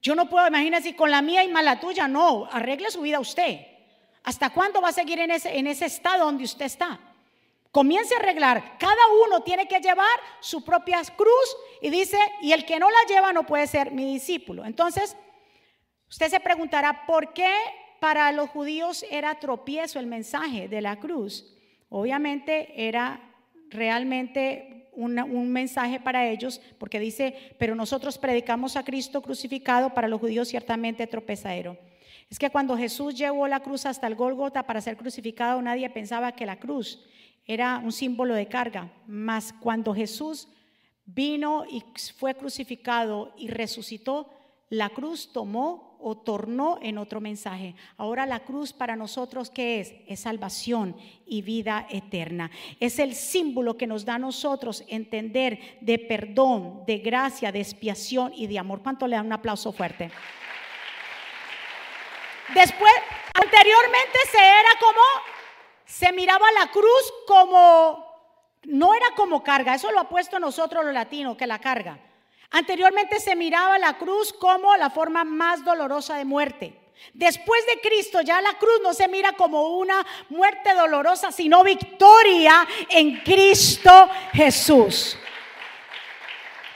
[0.00, 3.20] Yo no puedo, imagínese, con la mía y más la tuya, no, arregle su vida
[3.20, 3.66] usted.
[4.22, 7.00] ¿Hasta cuándo va a seguir en ese, en ese estado donde usted está?
[7.70, 8.78] Comience a arreglar.
[8.78, 10.06] Cada uno tiene que llevar
[10.40, 14.12] su propia cruz y dice, y el que no la lleva no puede ser mi
[14.14, 14.64] discípulo.
[14.64, 15.16] Entonces,
[16.08, 17.52] usted se preguntará, ¿por qué
[18.00, 21.54] para los judíos era tropiezo el mensaje de la cruz?
[21.88, 23.20] Obviamente era
[23.70, 30.20] realmente un mensaje para ellos, porque dice, pero nosotros predicamos a Cristo crucificado, para los
[30.20, 31.78] judíos ciertamente tropezadero.
[32.28, 36.32] Es que cuando Jesús llevó la cruz hasta el Gólgota para ser crucificado, nadie pensaba
[36.32, 37.00] que la cruz
[37.46, 40.48] era un símbolo de carga, mas cuando Jesús
[41.06, 41.82] vino y
[42.18, 44.28] fue crucificado y resucitó,
[44.68, 47.74] la cruz tomó o tornó en otro mensaje.
[47.96, 49.94] Ahora la cruz para nosotros, ¿qué es?
[50.06, 52.50] Es salvación y vida eterna.
[52.80, 58.32] Es el símbolo que nos da a nosotros entender de perdón, de gracia, de expiación
[58.34, 58.82] y de amor.
[58.82, 60.10] ¿Cuánto le dan un aplauso fuerte?
[62.54, 62.92] Después,
[63.34, 65.02] anteriormente se era como,
[65.84, 68.06] se miraba la cruz como,
[68.64, 72.07] no era como carga, eso lo ha puesto nosotros los latinos, que la carga.
[72.50, 76.74] Anteriormente se miraba la cruz como la forma más dolorosa de muerte.
[77.12, 82.66] Después de Cristo ya la cruz no se mira como una muerte dolorosa, sino victoria
[82.88, 85.16] en Cristo Jesús.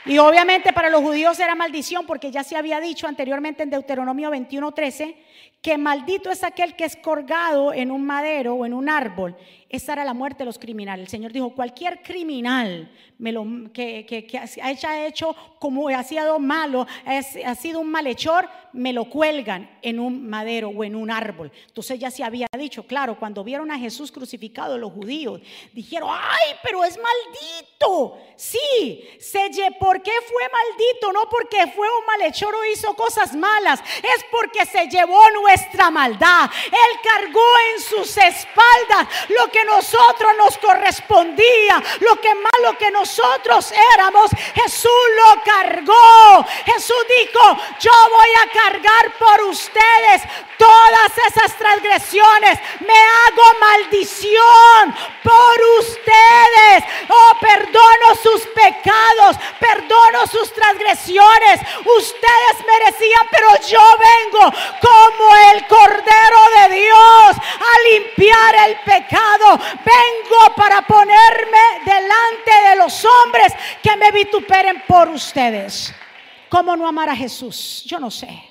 [0.05, 4.29] Y obviamente para los judíos era maldición porque ya se había dicho anteriormente en Deuteronomio
[4.31, 5.15] 21:13
[5.61, 9.37] que maldito es aquel que es colgado en un madero o en un árbol.
[9.73, 11.05] Esa era la muerte de los criminales.
[11.05, 16.37] El Señor dijo, cualquier criminal me lo, que, que, que, haya hecho como ha sido
[16.37, 21.51] malo, ha sido un malhechor, me lo cuelgan en un madero o en un árbol.
[21.67, 25.41] Entonces ya se había dicho, claro, cuando vieron a Jesús crucificado los judíos,
[25.73, 28.17] dijeron, ay, pero es maldito.
[28.35, 31.13] Sí, se, ¿por qué fue maldito?
[31.13, 36.49] No porque fue un malhechor o hizo cosas malas, es porque se llevó nuestra maldad.
[36.67, 37.41] Él cargó
[37.73, 44.31] en sus espaldas lo que nosotros nos correspondía, lo que malo que nosotros éramos.
[44.55, 46.45] Jesús lo cargó.
[46.65, 50.23] Jesús dijo, yo voy a cargar por ustedes
[50.57, 52.59] todas esas transgresiones.
[52.79, 56.83] Me hago maldición por ustedes.
[57.09, 61.59] Oh, perdono sus pecados, perdono sus transgresiones.
[61.85, 69.52] Ustedes merecían, pero yo vengo como el Cordero de Dios a limpiar el pecado.
[69.57, 75.93] Vengo para ponerme delante de los hombres que me vituperen por ustedes.
[76.49, 77.83] ¿Cómo no amar a Jesús?
[77.85, 78.43] Yo no sé.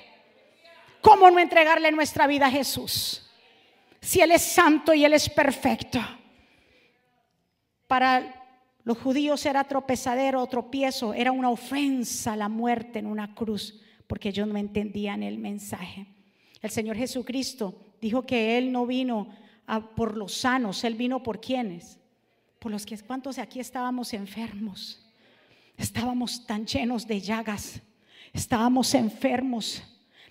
[1.01, 3.29] ¿Cómo no entregarle nuestra vida a Jesús?
[4.01, 5.99] Si Él es santo y Él es perfecto.
[7.87, 8.43] Para
[8.83, 14.29] los judíos era tropezadero o tropiezo, era una ofensa la muerte en una cruz, porque
[14.29, 16.05] ellos no entendían el mensaje.
[16.61, 19.27] El Señor Jesucristo dijo que Él no vino
[19.95, 21.99] por los sanos, Él vino por quienes,
[22.59, 24.99] por los que, ¿cuántos de aquí estábamos enfermos?
[25.77, 27.81] Estábamos tan llenos de llagas,
[28.31, 29.83] estábamos enfermos,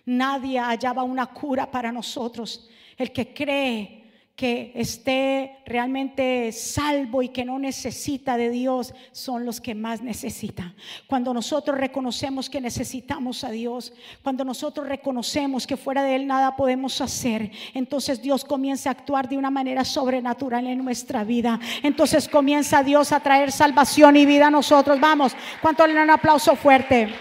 [0.04, 2.68] nadie hallaba una cura para nosotros.
[2.96, 4.01] El que cree
[4.42, 10.74] que esté realmente salvo y que no necesita de Dios son los que más necesitan.
[11.06, 16.56] Cuando nosotros reconocemos que necesitamos a Dios, cuando nosotros reconocemos que fuera de Él nada
[16.56, 21.60] podemos hacer, entonces Dios comienza a actuar de una manera sobrenatural en nuestra vida.
[21.84, 24.98] Entonces comienza Dios a traer salvación y vida a nosotros.
[24.98, 27.14] Vamos, ¿cuánto le dan un aplauso fuerte?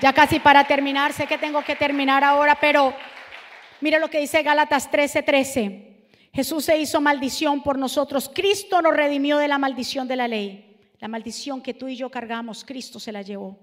[0.00, 2.94] Ya casi para terminar, sé que tengo que terminar ahora, pero
[3.82, 5.88] Mira lo que dice Gálatas 13:13.
[6.32, 8.30] Jesús se hizo maldición por nosotros.
[8.32, 10.78] Cristo nos redimió de la maldición de la ley.
[11.00, 13.58] La maldición que tú y yo cargamos, Cristo se la llevó.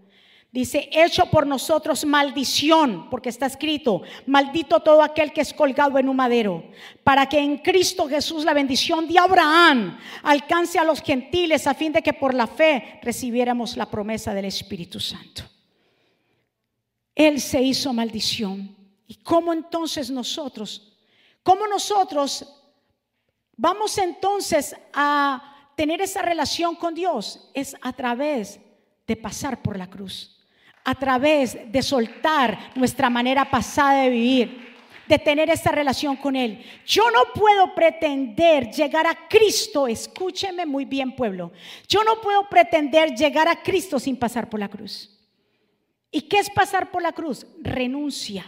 [0.52, 6.10] Dice, hecho por nosotros maldición, porque está escrito, maldito todo aquel que es colgado en
[6.10, 6.70] un madero,
[7.04, 11.94] para que en Cristo Jesús la bendición de Abraham alcance a los gentiles a fin
[11.94, 15.44] de que por la fe recibiéramos la promesa del Espíritu Santo.
[17.16, 18.79] Él se hizo maldición
[19.10, 20.96] ¿Y cómo entonces nosotros,
[21.42, 22.46] cómo nosotros
[23.58, 27.50] vamos entonces a tener esa relación con Dios?
[27.56, 28.60] Es a través
[29.08, 30.46] de pasar por la cruz,
[30.84, 34.76] a través de soltar nuestra manera pasada de vivir,
[35.08, 36.64] de tener esa relación con Él.
[36.86, 41.52] Yo no puedo pretender llegar a Cristo, escúcheme muy bien pueblo,
[41.88, 45.20] yo no puedo pretender llegar a Cristo sin pasar por la cruz.
[46.12, 47.48] ¿Y qué es pasar por la cruz?
[47.60, 48.46] Renuncia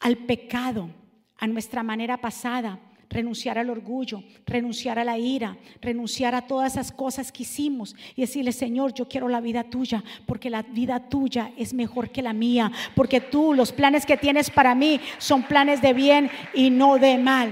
[0.00, 0.90] al pecado,
[1.38, 2.78] a nuestra manera pasada,
[3.10, 8.22] renunciar al orgullo, renunciar a la ira, renunciar a todas esas cosas que hicimos y
[8.22, 12.32] decirle, Señor, yo quiero la vida tuya, porque la vida tuya es mejor que la
[12.32, 16.98] mía, porque tú, los planes que tienes para mí son planes de bien y no
[16.98, 17.50] de mal.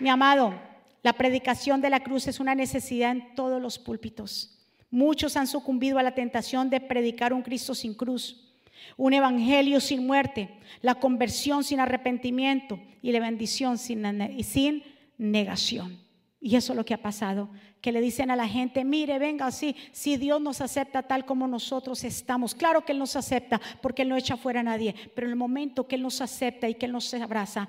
[0.00, 0.54] Mi amado,
[1.02, 4.54] la predicación de la cruz es una necesidad en todos los púlpitos.
[4.90, 8.47] Muchos han sucumbido a la tentación de predicar un Cristo sin cruz
[8.96, 14.04] un evangelio sin muerte, la conversión sin arrepentimiento y la bendición sin,
[14.42, 14.82] sin
[15.16, 15.98] negación.
[16.40, 19.46] Y eso es lo que ha pasado, que le dicen a la gente, mire, venga
[19.46, 24.02] así, si Dios nos acepta tal como nosotros estamos, claro que Él nos acepta porque
[24.02, 26.74] Él no echa fuera a nadie, pero en el momento que Él nos acepta y
[26.74, 27.68] que Él nos abraza,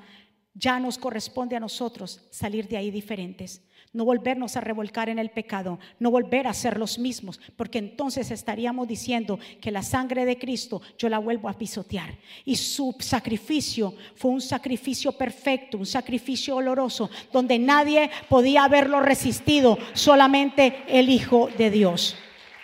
[0.53, 5.31] ya nos corresponde a nosotros salir de ahí diferentes no volvernos a revolcar en el
[5.31, 10.37] pecado, no volver a ser los mismos, porque entonces estaríamos diciendo que la sangre de
[10.37, 12.17] Cristo yo la vuelvo a pisotear.
[12.45, 19.77] Y su sacrificio fue un sacrificio perfecto, un sacrificio oloroso, donde nadie podía haberlo resistido,
[19.93, 22.15] solamente el Hijo de Dios.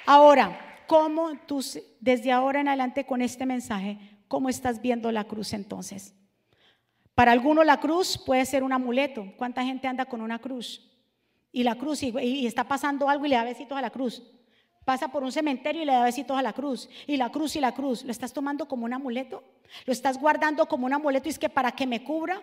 [0.06, 1.64] Ahora, ¿cómo tú,
[2.00, 6.14] desde ahora en adelante con este mensaje, cómo estás viendo la cruz entonces?
[7.16, 9.26] Para algunos la cruz puede ser un amuleto.
[9.38, 10.95] ¿Cuánta gente anda con una cruz?
[11.56, 14.22] Y la cruz y, está pasando algo y le da besitos a la cruz.
[14.84, 16.90] Pasa por un cementerio y le da besitos a la cruz.
[17.08, 18.04] Y la cruz y la cruz.
[18.04, 19.42] ¿Lo estás tomando como un amuleto?
[19.86, 22.42] ¿Lo estás guardando como un amuleto y es que para que me cubra?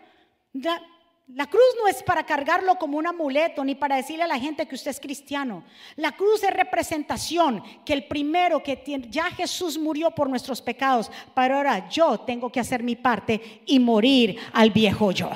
[0.55, 4.66] La, cruz no es para cargarlo como un amuleto ni para decirle a la gente
[4.66, 5.62] que usted es cristiano.
[5.96, 11.11] La cruz es representación que el primero que tiene, ya Jesús murió por nuestros pecados,
[11.35, 15.29] pero ahora yo tengo que hacer mi parte y morir al viejo yo.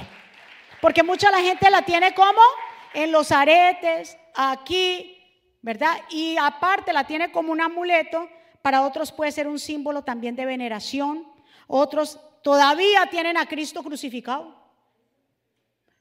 [0.81, 2.41] Porque mucha la gente la tiene como
[2.95, 5.17] en los aretes, aquí,
[5.63, 6.01] ¿verdad?
[6.11, 8.29] Y aparte la tiene como un amuleto,
[8.63, 11.27] para otros puede ser un símbolo también de veneración,
[11.67, 14.55] otros todavía tienen a Cristo crucificado.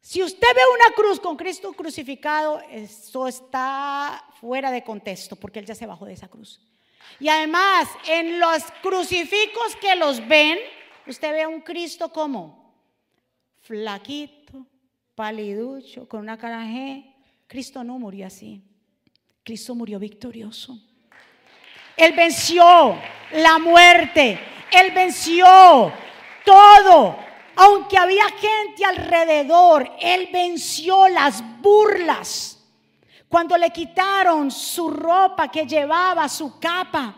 [0.02, 5.66] Si usted ve una cruz con Cristo crucificado, eso está fuera de contexto, porque Él
[5.66, 6.62] ya se bajó de esa cruz.
[7.20, 10.60] Y además, en los crucifijos que los ven,
[11.08, 12.76] usted ve un Cristo como
[13.62, 14.68] flaquito,
[15.16, 16.66] paliducho, con una cara
[17.48, 18.62] Cristo no murió así.
[19.44, 20.78] Cristo murió victorioso.
[21.96, 22.98] Él venció
[23.32, 24.40] la muerte.
[24.72, 25.94] Él venció
[26.44, 27.18] todo.
[27.56, 32.60] Aunque había gente alrededor, Él venció las burlas.
[33.30, 37.16] Cuando le quitaron su ropa que llevaba, su capa,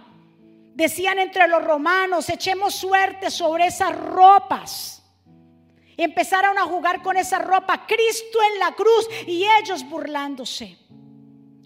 [0.75, 4.96] decían entre los romanos, echemos suerte sobre esas ropas
[5.97, 10.77] empezaron a jugar con esa ropa, Cristo en la cruz y ellos burlándose.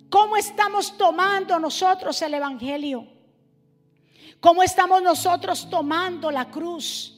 [0.09, 3.07] ¿Cómo estamos tomando nosotros el Evangelio?
[4.39, 7.17] ¿Cómo estamos nosotros tomando la cruz?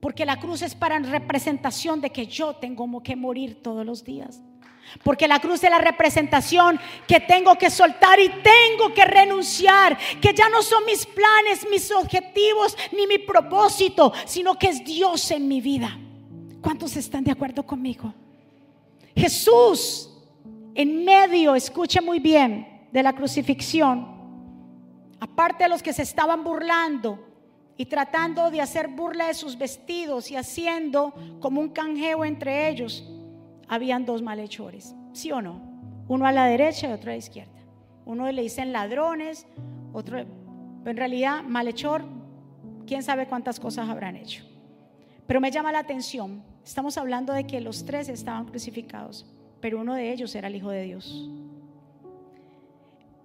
[0.00, 4.40] Porque la cruz es para representación de que yo tengo que morir todos los días.
[5.04, 9.98] Porque la cruz es la representación que tengo que soltar y tengo que renunciar.
[10.20, 15.30] Que ya no son mis planes, mis objetivos, ni mi propósito, sino que es Dios
[15.30, 15.98] en mi vida.
[16.62, 18.14] ¿Cuántos están de acuerdo conmigo?
[19.14, 20.08] Jesús,
[20.74, 24.06] en medio, escuche muy bien, de la crucifixión,
[25.18, 27.18] aparte de los que se estaban burlando
[27.76, 33.04] y tratando de hacer burla de sus vestidos y haciendo como un canjeo entre ellos,
[33.66, 35.60] habían dos malhechores, ¿sí o no?
[36.06, 37.50] Uno a la derecha y otro a la izquierda.
[38.04, 39.46] Uno le dicen ladrones,
[39.92, 42.04] otro, en realidad malhechor,
[42.86, 44.44] quién sabe cuántas cosas habrán hecho.
[45.26, 49.26] Pero me llama la atención, estamos hablando de que los tres estaban crucificados,
[49.60, 51.30] pero uno de ellos era el Hijo de Dios.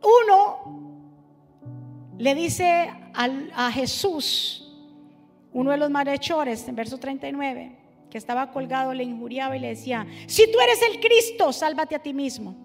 [0.01, 0.97] Uno
[2.17, 2.91] le dice
[3.53, 4.63] a Jesús,
[5.51, 7.77] uno de los malhechores, en verso 39,
[8.09, 11.99] que estaba colgado le injuriaba y le decía, si tú eres el Cristo, sálvate a
[11.99, 12.55] ti mismo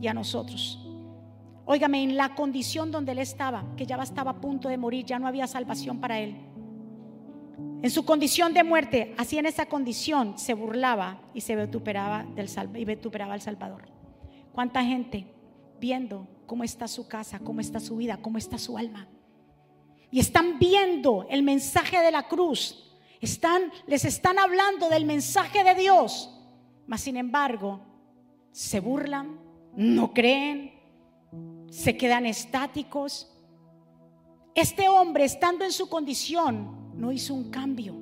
[0.00, 0.82] y a nosotros.
[1.64, 5.18] Óigame, en la condición donde él estaba, que ya estaba a punto de morir, ya
[5.18, 6.36] no había salvación para él.
[7.82, 12.48] En su condición de muerte, así en esa condición se burlaba y se vituperaba, del,
[12.74, 12.84] y
[13.22, 13.88] al Salvador.
[14.52, 15.26] ¿Cuánta gente
[15.78, 19.08] viendo cómo está su casa, cómo está su vida, cómo está su alma?
[20.10, 22.86] Y están viendo el mensaje de la cruz
[23.86, 26.30] les están hablando del mensaje de Dios,
[26.86, 27.80] mas sin embargo
[28.52, 29.40] se burlan,
[29.74, 30.72] no creen,
[31.70, 33.32] se quedan estáticos.
[34.54, 37.94] Este hombre, estando en su condición, no hizo un cambio.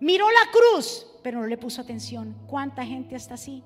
[0.00, 2.36] Miró la cruz, pero no le puso atención.
[2.46, 3.62] ¿Cuánta gente está así?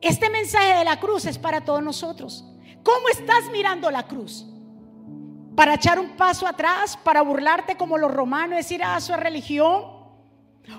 [0.00, 2.44] Este mensaje de la cruz es para todos nosotros.
[2.82, 4.46] ¿Cómo estás mirando la cruz?
[5.54, 9.84] para echar un paso atrás, para burlarte como los romanos, decir, ah, su religión.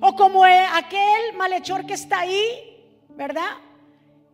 [0.02, 3.58] O como aquel malhechor que está ahí, ¿verdad?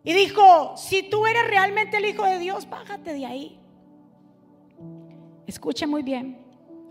[0.03, 3.59] Y dijo, si tú eres realmente el Hijo de Dios, bájate de ahí.
[5.47, 6.39] Escuche muy bien.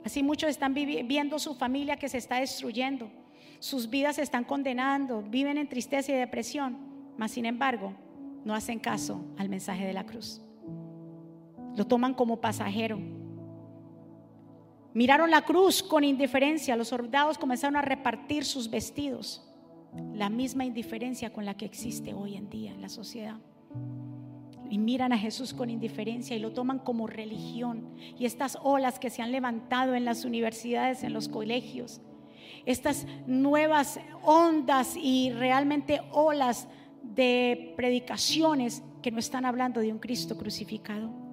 [0.04, 3.10] Así muchos están viendo su familia que se está destruyendo.
[3.58, 6.76] Sus vidas se están condenando, viven en tristeza y depresión.
[7.16, 7.92] Mas sin embargo,
[8.44, 10.40] no hacen caso al mensaje de la cruz.
[11.76, 12.98] Lo toman como pasajero.
[14.94, 16.76] Miraron la cruz con indiferencia.
[16.76, 19.44] Los soldados comenzaron a repartir sus vestidos.
[20.14, 23.36] La misma indiferencia con la que existe hoy en día en la sociedad.
[24.70, 27.88] Y miran a Jesús con indiferencia y lo toman como religión.
[28.18, 32.00] Y estas olas que se han levantado en las universidades, en los colegios,
[32.66, 36.68] estas nuevas ondas y realmente olas
[37.02, 41.28] de predicaciones que no están hablando de un Cristo crucificado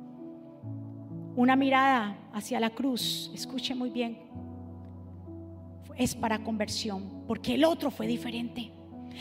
[1.36, 4.18] una mirada hacia la cruz, escuche muy bien,
[5.98, 8.72] es para conversión, porque el otro fue diferente.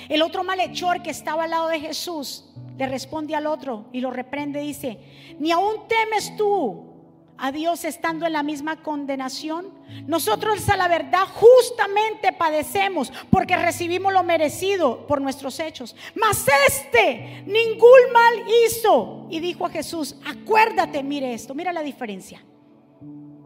[0.08, 2.44] El otro malhechor que estaba al lado de Jesús
[2.76, 4.98] le responde al otro y lo reprende, dice,
[5.38, 6.94] ni aún temes tú
[7.36, 9.72] a Dios estando en la misma condenación?
[10.06, 15.96] Nosotros a la verdad justamente padecemos porque recibimos lo merecido por nuestros hechos.
[16.14, 18.34] Mas este ningún mal
[18.66, 19.26] hizo.
[19.30, 22.44] Y dijo a Jesús, acuérdate, mire esto, mira la diferencia.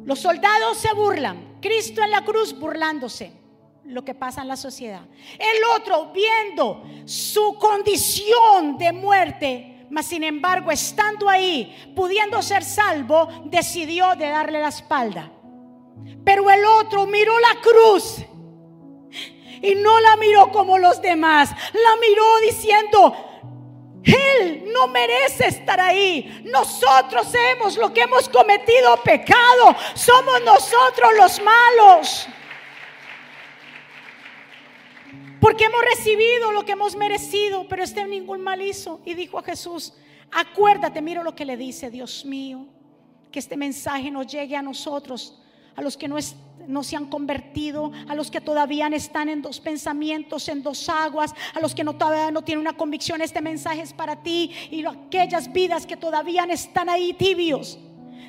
[0.04, 3.32] Los soldados se burlan, Cristo en la cruz burlándose
[3.88, 5.02] lo que pasa en la sociedad.
[5.38, 13.28] El otro viendo su condición de muerte mas sin embargo, estando ahí, pudiendo ser salvo,
[13.46, 15.30] decidió de darle la espalda.
[16.24, 18.18] Pero el otro miró la cruz
[19.62, 23.16] y no la miró como los demás, la miró diciendo,
[24.04, 26.42] él no merece estar ahí.
[26.44, 29.74] Nosotros hemos lo que hemos cometido pecado.
[29.94, 32.28] Somos nosotros los malos.
[35.40, 39.00] Porque hemos recibido lo que hemos merecido, pero este ningún mal hizo.
[39.04, 39.94] Y dijo a Jesús,
[40.30, 42.66] acuérdate, miro lo que le dice, Dios mío,
[43.30, 45.40] que este mensaje nos llegue a nosotros,
[45.76, 46.16] a los que no,
[46.66, 51.34] no se han convertido, a los que todavía están en dos pensamientos, en dos aguas,
[51.54, 54.84] a los que no, todavía no tienen una convicción, este mensaje es para ti y
[54.84, 57.78] aquellas vidas que todavía están ahí tibios.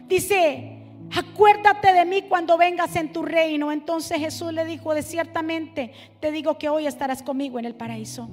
[0.07, 0.78] Dice,
[1.15, 3.71] Acuérdate de mí cuando vengas en tu reino.
[3.71, 8.29] Entonces Jesús le dijo, de ciertamente te digo que hoy estarás conmigo en el paraíso.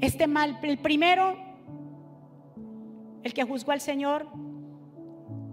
[0.00, 1.36] Este mal, el primero,
[3.22, 4.26] el que juzgó al Señor,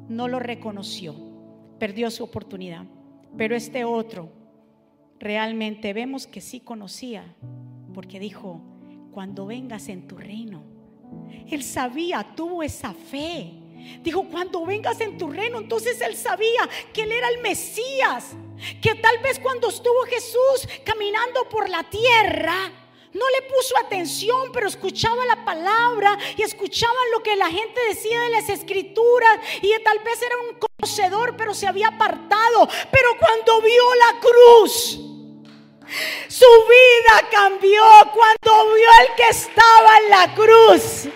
[0.07, 1.15] no lo reconoció,
[1.77, 2.85] perdió su oportunidad.
[3.37, 4.29] Pero este otro,
[5.19, 7.35] realmente vemos que sí conocía,
[7.93, 8.61] porque dijo,
[9.11, 10.63] cuando vengas en tu reino,
[11.47, 13.53] él sabía, tuvo esa fe
[14.01, 18.35] Dijo, cuando vengas en tu reino, entonces él sabía que él era el Mesías,
[18.81, 22.71] que tal vez cuando estuvo Jesús caminando por la tierra,
[23.13, 28.21] no le puso atención, pero escuchaba la palabra y escuchaba lo que la gente decía
[28.21, 32.69] de las escrituras y tal vez era un conocedor, pero se había apartado.
[32.91, 34.99] Pero cuando vio la cruz,
[36.27, 41.09] su vida cambió cuando vio al que estaba en la cruz.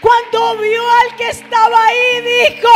[0.00, 2.68] Cuando vio al que estaba ahí, dijo,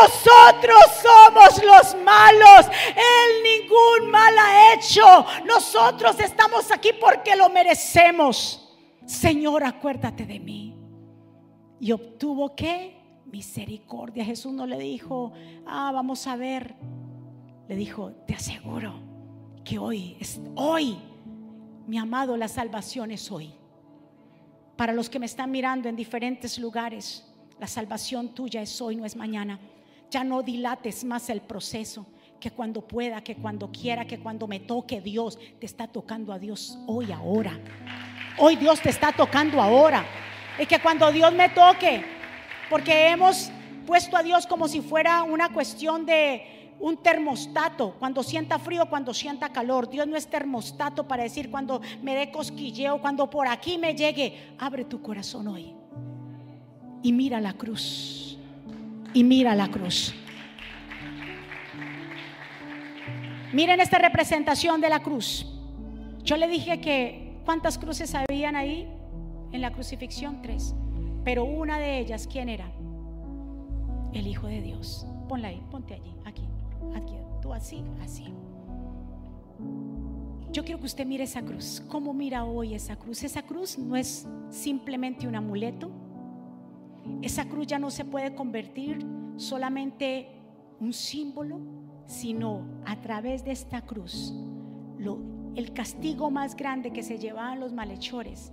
[0.00, 2.66] nosotros somos los malos.
[2.88, 5.26] Él ningún mal ha hecho.
[5.44, 8.58] Nosotros estamos aquí porque lo merecemos.
[9.06, 10.76] Señor, acuérdate de mí.
[11.80, 12.96] Y obtuvo qué?
[13.26, 14.24] Misericordia.
[14.24, 15.32] Jesús no le dijo,
[15.66, 16.74] ah, vamos a ver.
[17.68, 18.94] Le dijo, te aseguro
[19.64, 20.98] que hoy, es hoy,
[21.86, 23.54] mi amado, la salvación es hoy.
[24.76, 27.24] Para los que me están mirando en diferentes lugares,
[27.58, 29.58] la salvación tuya es hoy, no es mañana.
[30.10, 32.06] Ya no dilates más el proceso.
[32.40, 36.38] Que cuando pueda, que cuando quiera, que cuando me toque Dios, te está tocando a
[36.38, 37.58] Dios hoy, ahora.
[38.38, 40.04] Hoy Dios te está tocando ahora.
[40.58, 42.04] Y que cuando Dios me toque,
[42.68, 43.50] porque hemos
[43.86, 49.14] puesto a Dios como si fuera una cuestión de un termostato cuando sienta frío, cuando
[49.14, 49.88] sienta calor.
[49.88, 54.54] Dios no es termostato para decir cuando me dé cosquilleo, cuando por aquí me llegue.
[54.58, 55.72] Abre tu corazón hoy
[57.02, 58.36] y mira la cruz.
[59.14, 60.12] Y mira la cruz.
[63.52, 65.46] Miren esta representación de la cruz.
[66.24, 68.88] Yo le dije que cuántas cruces habían ahí
[69.52, 70.74] en la crucifixión, tres.
[71.22, 72.72] Pero una de ellas, ¿quién era?
[74.14, 75.06] El Hijo de Dios.
[75.28, 76.12] Ponla ahí, ponte allí,
[76.94, 78.32] aquí tú así, así.
[80.50, 81.82] Yo quiero que usted mire esa cruz.
[81.88, 83.22] ¿Cómo mira hoy esa cruz?
[83.24, 85.90] Esa cruz no es simplemente un amuleto.
[87.22, 89.04] Esa cruz ya no se puede convertir
[89.36, 90.28] solamente
[90.78, 91.60] un símbolo,
[92.06, 94.34] sino a través de esta cruz,
[94.98, 95.18] lo,
[95.54, 98.52] el castigo más grande que se llevaban los malhechores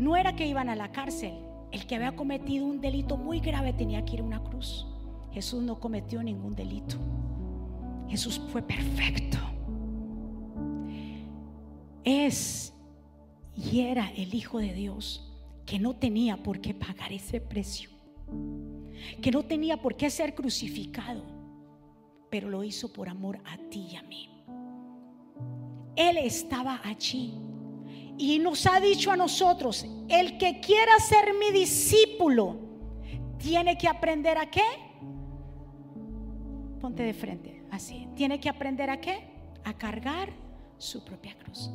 [0.00, 1.34] no era que iban a la cárcel.
[1.70, 4.86] El que había cometido un delito muy grave tenía que ir a una cruz.
[5.32, 6.96] Jesús no cometió ningún delito.
[8.08, 9.38] Jesús fue perfecto.
[12.04, 12.72] Es
[13.56, 15.26] y era el Hijo de Dios
[15.66, 17.90] que no tenía por qué pagar ese precio,
[19.22, 21.22] que no tenía por qué ser crucificado,
[22.28, 24.28] pero lo hizo por amor a ti y a mí.
[25.94, 27.34] Él estaba allí
[28.18, 32.58] y nos ha dicho a nosotros, el que quiera ser mi discípulo,
[33.38, 34.89] tiene que aprender a qué?
[36.80, 38.08] Ponte de frente, así.
[38.14, 39.28] Tiene que aprender a qué?
[39.64, 40.30] A cargar
[40.78, 41.70] su propia cruz.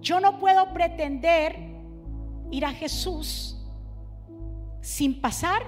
[0.00, 1.56] Yo no puedo pretender
[2.50, 3.56] ir a Jesús
[4.80, 5.62] sin pasar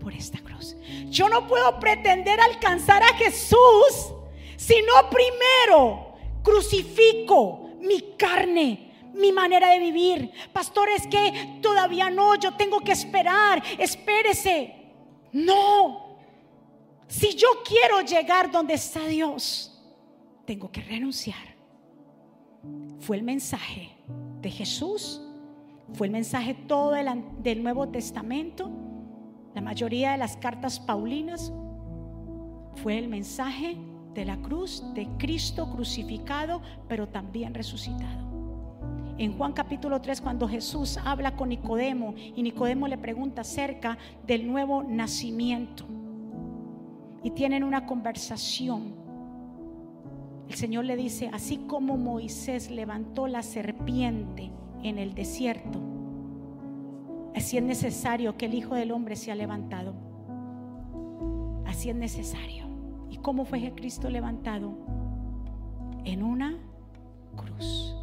[0.00, 0.76] por esta cruz.
[1.10, 4.14] Yo no puedo pretender alcanzar a Jesús
[4.56, 10.30] si no primero crucifico mi carne, mi manera de vivir.
[10.52, 14.74] Pastor, es que todavía no, yo tengo que esperar, espérese.
[15.32, 16.07] No,
[17.08, 19.74] si yo quiero llegar donde está Dios,
[20.44, 21.56] tengo que renunciar.
[23.00, 23.96] Fue el mensaje
[24.42, 25.22] de Jesús,
[25.94, 28.70] fue el mensaje todo del, Nuevo Testamento,
[29.54, 31.50] la mayoría de las cartas paulinas,
[32.82, 33.78] fue el mensaje
[34.12, 38.28] de la cruz, de Cristo crucificado, pero también resucitado.
[39.16, 43.96] En Juan capítulo 3, cuando Jesús habla con Nicodemo y Nicodemo le pregunta acerca
[44.26, 45.97] del nuevo nacimiento
[47.22, 48.94] y tienen una conversación.
[50.48, 54.50] El Señor le dice, así como Moisés levantó la serpiente
[54.82, 55.78] en el desierto,
[57.34, 59.94] así es necesario que el Hijo del Hombre sea levantado.
[61.66, 62.66] Así es necesario.
[63.10, 64.72] ¿Y cómo fue Cristo levantado?
[66.04, 66.56] En una
[67.36, 67.94] cruz.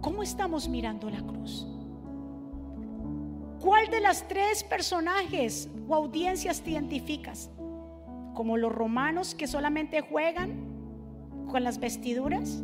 [0.00, 1.66] ¿Cómo estamos mirando la cruz?
[3.60, 7.50] ¿Cuál de las tres personajes o audiencias te identificas?
[8.34, 10.70] Como los romanos que solamente juegan
[11.50, 12.62] con las vestiduras.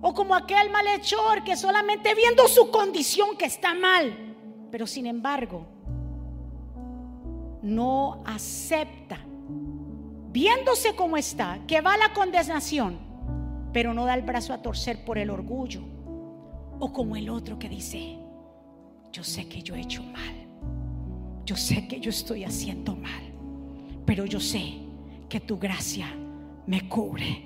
[0.00, 4.36] O como aquel malhechor que solamente viendo su condición que está mal,
[4.70, 5.66] pero sin embargo
[7.62, 9.18] no acepta,
[10.30, 12.98] viéndose como está, que va a la condenación,
[13.72, 15.82] pero no da el brazo a torcer por el orgullo.
[16.78, 18.20] O como el otro que dice,
[19.10, 20.34] yo sé que yo he hecho mal,
[21.44, 23.37] yo sé que yo estoy haciendo mal
[24.08, 24.72] pero yo sé
[25.28, 26.08] que tu gracia
[26.66, 27.42] me cubre,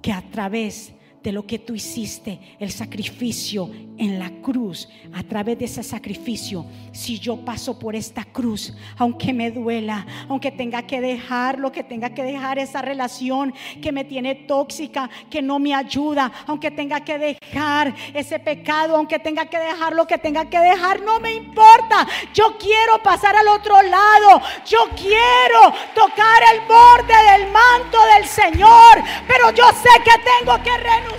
[0.00, 0.94] que a través
[1.28, 6.64] de lo que tú hiciste, el sacrificio en la cruz, a través de ese sacrificio,
[6.90, 11.84] si yo paso por esta cruz, aunque me duela, aunque tenga que dejar lo que
[11.84, 13.52] tenga que dejar esa relación
[13.82, 19.18] que me tiene tóxica, que no me ayuda, aunque tenga que dejar ese pecado, aunque
[19.18, 22.06] tenga que dejar lo que tenga que dejar, no me importa.
[22.32, 29.04] Yo quiero pasar al otro lado, yo quiero tocar el borde del manto del Señor,
[29.26, 31.17] pero yo sé que tengo que renunciar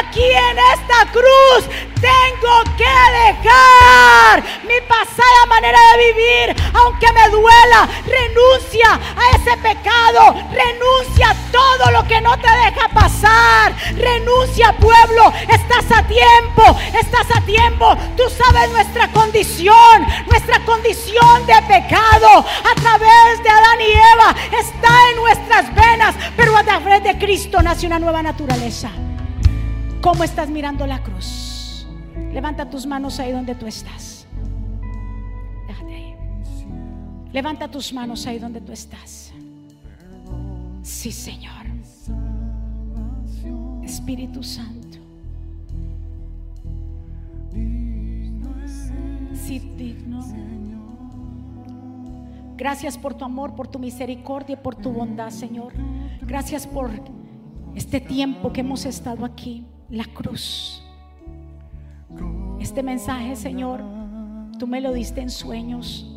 [0.00, 1.64] aquí en esta cruz.
[1.94, 7.88] Tengo que dejar mi pasada manera de vivir, aunque me duela.
[8.04, 13.74] Renuncia a ese pecado, renuncia a todo lo que no te deja pasar.
[13.96, 15.32] Renuncia, pueblo.
[15.48, 17.96] Estás a tiempo, estás a tiempo.
[18.16, 25.10] Tú sabes nuestra condición, nuestra condición de pecado a través de Adán y Eva está
[25.10, 28.90] en nuestras venas, pero a través de Cristo nace una nueva naturaleza.
[30.04, 31.86] ¿Cómo estás mirando la cruz?
[32.30, 34.26] Levanta tus manos ahí donde tú estás.
[35.66, 36.14] Déjate ahí.
[37.32, 39.32] Levanta tus manos ahí donde tú estás.
[40.82, 41.64] Sí, Señor.
[43.82, 44.98] Espíritu Santo.
[49.32, 50.20] Sí, digno.
[52.58, 55.72] Gracias por tu amor, por tu misericordia, por tu bondad, Señor.
[56.20, 56.90] Gracias por
[57.74, 60.82] este tiempo que hemos estado aquí, la cruz.
[62.60, 63.82] Este mensaje, Señor,
[64.58, 66.10] tú me lo diste en sueños,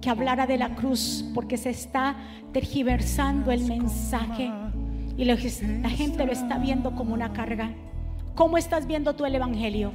[0.00, 2.16] que hablara de la cruz, porque se está
[2.52, 4.50] tergiversando el mensaje
[5.16, 7.70] y la gente lo está viendo como una carga.
[8.34, 9.92] ¿Cómo estás viendo tú el Evangelio?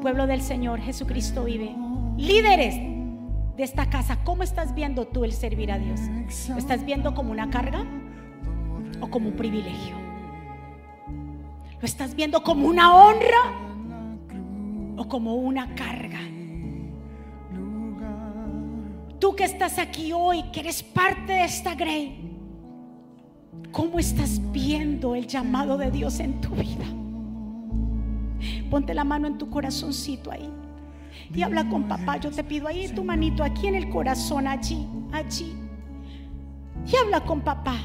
[0.00, 1.74] Pueblo del Señor, Jesucristo vive.
[2.16, 2.76] Líderes
[3.56, 6.00] de esta casa, ¿cómo estás viendo tú el servir a Dios?
[6.48, 7.84] ¿Lo estás viendo como una carga
[9.00, 10.03] o como un privilegio?
[11.84, 13.36] ¿Lo estás viendo como una honra
[14.96, 16.18] o como una carga?
[19.18, 22.38] Tú que estás aquí hoy, que eres parte de esta grey,
[23.70, 26.86] ¿cómo estás viendo el llamado de Dios en tu vida?
[28.70, 30.50] Ponte la mano en tu corazoncito ahí
[31.34, 32.16] y habla con papá.
[32.16, 35.54] Yo te pido ahí tu manito, aquí en el corazón, allí, allí.
[36.90, 37.76] Y habla con papá.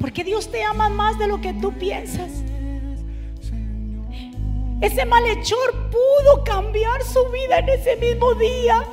[0.00, 2.30] Porque Dios te ama más de lo que tú piensas.
[4.80, 8.86] Ese malhechor pudo cambiar su vida en ese mismo día.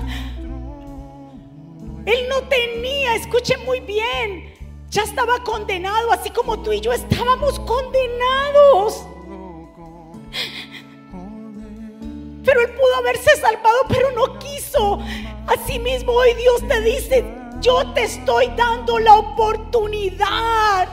[2.06, 4.53] Él no tenía, escuche muy bien,
[4.89, 9.06] ya estaba condenado, así como tú y yo estábamos condenados.
[12.43, 14.99] Pero él pudo haberse salvado, pero no quiso.
[15.47, 17.26] Asimismo, hoy Dios te dice,
[17.62, 20.88] yo te estoy dando la oportunidad.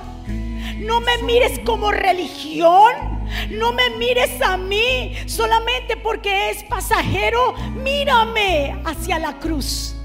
[0.78, 3.12] No me mires como religión.
[3.50, 7.54] No me mires a mí solamente porque es pasajero.
[7.82, 9.96] Mírame hacia la cruz.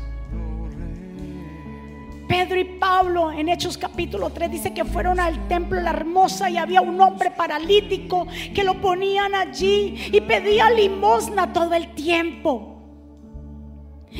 [2.28, 6.58] Pedro y Pablo en Hechos capítulo 3 dice que fueron al templo La Hermosa y
[6.58, 12.77] había un hombre paralítico que lo ponían allí y pedía limosna todo el tiempo.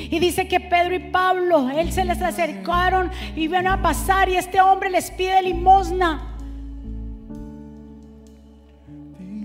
[0.10, 4.36] Y dice que Pedro y Pablo, él se les acercaron y iban a pasar y
[4.36, 6.36] este hombre les pide limosna.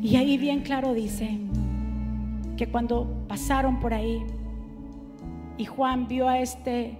[0.02, 1.38] Y ahí bien claro dice
[2.56, 4.22] que cuando pasaron por ahí
[5.56, 6.98] y Juan vio a este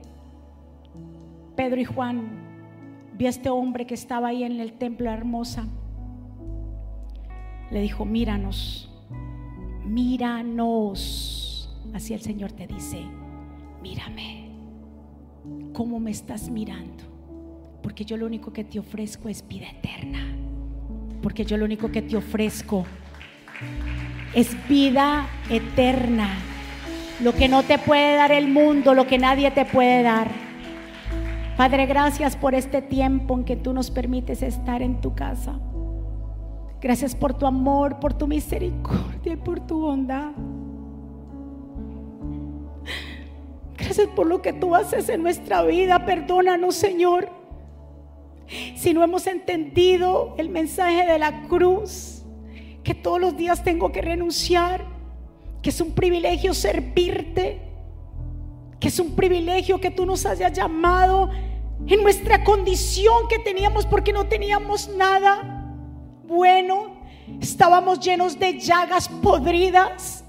[1.57, 2.31] Pedro y Juan
[3.15, 5.67] vio a este hombre que estaba ahí en el templo hermosa.
[7.71, 8.91] Le dijo, míranos,
[9.85, 11.71] míranos.
[11.93, 13.05] Así el Señor te dice,
[13.83, 14.49] mírame.
[15.73, 17.05] ¿Cómo me estás mirando?
[17.83, 20.35] Porque yo lo único que te ofrezco es vida eterna.
[21.21, 22.85] Porque yo lo único que te ofrezco
[24.35, 26.29] es vida eterna.
[27.23, 30.31] Lo que no te puede dar el mundo, lo que nadie te puede dar.
[31.57, 35.59] Padre, gracias por este tiempo en que tú nos permites estar en tu casa.
[36.81, 40.33] Gracias por tu amor, por tu misericordia y por tu bondad.
[43.83, 46.07] Gracias por lo que tú haces en nuestra vida.
[46.07, 47.29] Perdónanos, Señor.
[48.77, 52.23] Si no hemos entendido el mensaje de la cruz,
[52.85, 54.85] que todos los días tengo que renunciar,
[55.63, 57.73] que es un privilegio servirte
[58.83, 61.31] que es un privilegio que tú nos hayas llamado
[61.87, 65.73] en nuestra condición que teníamos porque no teníamos nada
[66.25, 66.97] bueno.
[67.41, 70.22] Estábamos llenos de llagas podridas.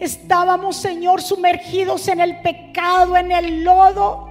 [0.00, 4.28] Estábamos, Señor, sumergidos en el pecado, en el lodo.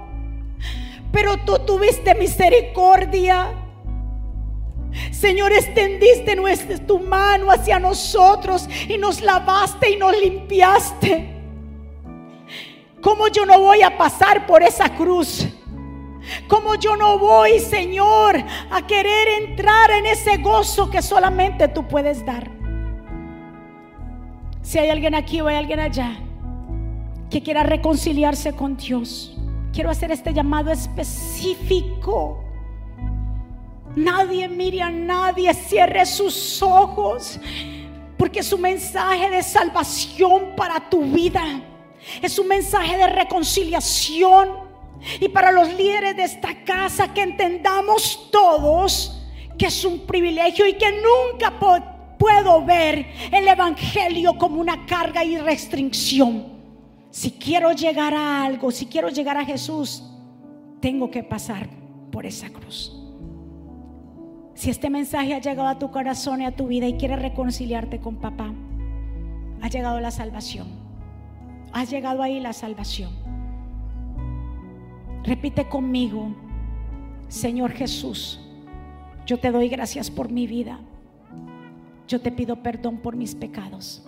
[1.11, 3.53] Pero tú tuviste misericordia.
[5.11, 11.33] Señor, extendiste nuestra, tu mano hacia nosotros y nos lavaste y nos limpiaste.
[13.01, 15.47] ¿Cómo yo no voy a pasar por esa cruz?
[16.47, 22.25] ¿Cómo yo no voy, Señor, a querer entrar en ese gozo que solamente tú puedes
[22.25, 22.56] dar?
[24.67, 26.17] Si hay alguien aquí o hay alguien allá
[27.29, 29.33] que quiera reconciliarse con Dios,
[29.71, 32.43] quiero hacer este llamado específico.
[33.95, 37.39] Nadie mire a nadie, cierre sus ojos,
[38.17, 41.61] porque es un mensaje de salvación para tu vida.
[42.21, 44.49] Es un mensaje de reconciliación.
[45.21, 49.13] Y para los líderes de esta casa, que entendamos todos
[49.57, 51.57] que es un privilegio y que nunca
[52.17, 56.57] puedo ver el Evangelio como una carga y restricción.
[57.09, 60.03] Si quiero llegar a algo, si quiero llegar a Jesús,
[60.79, 61.67] tengo que pasar
[62.11, 62.93] por esa cruz.
[64.53, 67.99] Si este mensaje ha llegado a tu corazón y a tu vida y quieres reconciliarte
[67.99, 68.53] con papá,
[69.61, 70.67] ha llegado la salvación.
[71.73, 73.11] Ha llegado ahí la salvación.
[75.23, 76.33] Repite conmigo,
[77.27, 78.39] Señor Jesús,
[79.25, 80.79] yo te doy gracias por mi vida.
[82.07, 84.03] Yo te pido perdón por mis pecados.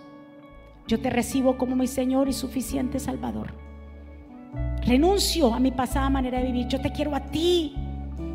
[0.88, 3.54] Yo te recibo como mi Señor y suficiente Salvador.
[4.86, 6.68] Renuncio a mi pasada manera de vivir.
[6.68, 7.76] Yo te quiero a ti.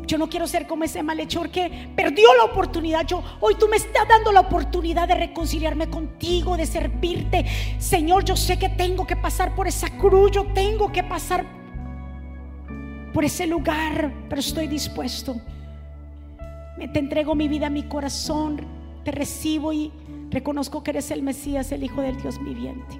[0.07, 3.05] Yo no quiero ser como ese malhechor que perdió la oportunidad.
[3.07, 7.45] Yo hoy tú me estás dando la oportunidad de reconciliarme contigo, de servirte.
[7.79, 11.43] Señor, yo sé que tengo que pasar por esa cruz, yo tengo que pasar
[13.13, 15.35] por ese lugar, pero estoy dispuesto.
[16.77, 18.61] Me te entrego mi vida, mi corazón,
[19.05, 19.93] te recibo y
[20.35, 22.99] Reconozco que eres el Mesías, el Hijo del Dios viviente.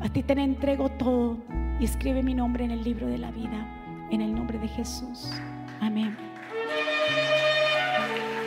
[0.00, 1.36] A ti te entrego todo
[1.78, 5.30] y escribe mi nombre en el libro de la vida, en el nombre de Jesús.
[5.82, 6.16] Amén.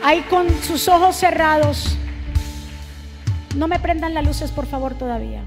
[0.02, 1.96] Ahí con sus ojos cerrados.
[3.54, 5.44] No me prendan las luces, por favor, todavía.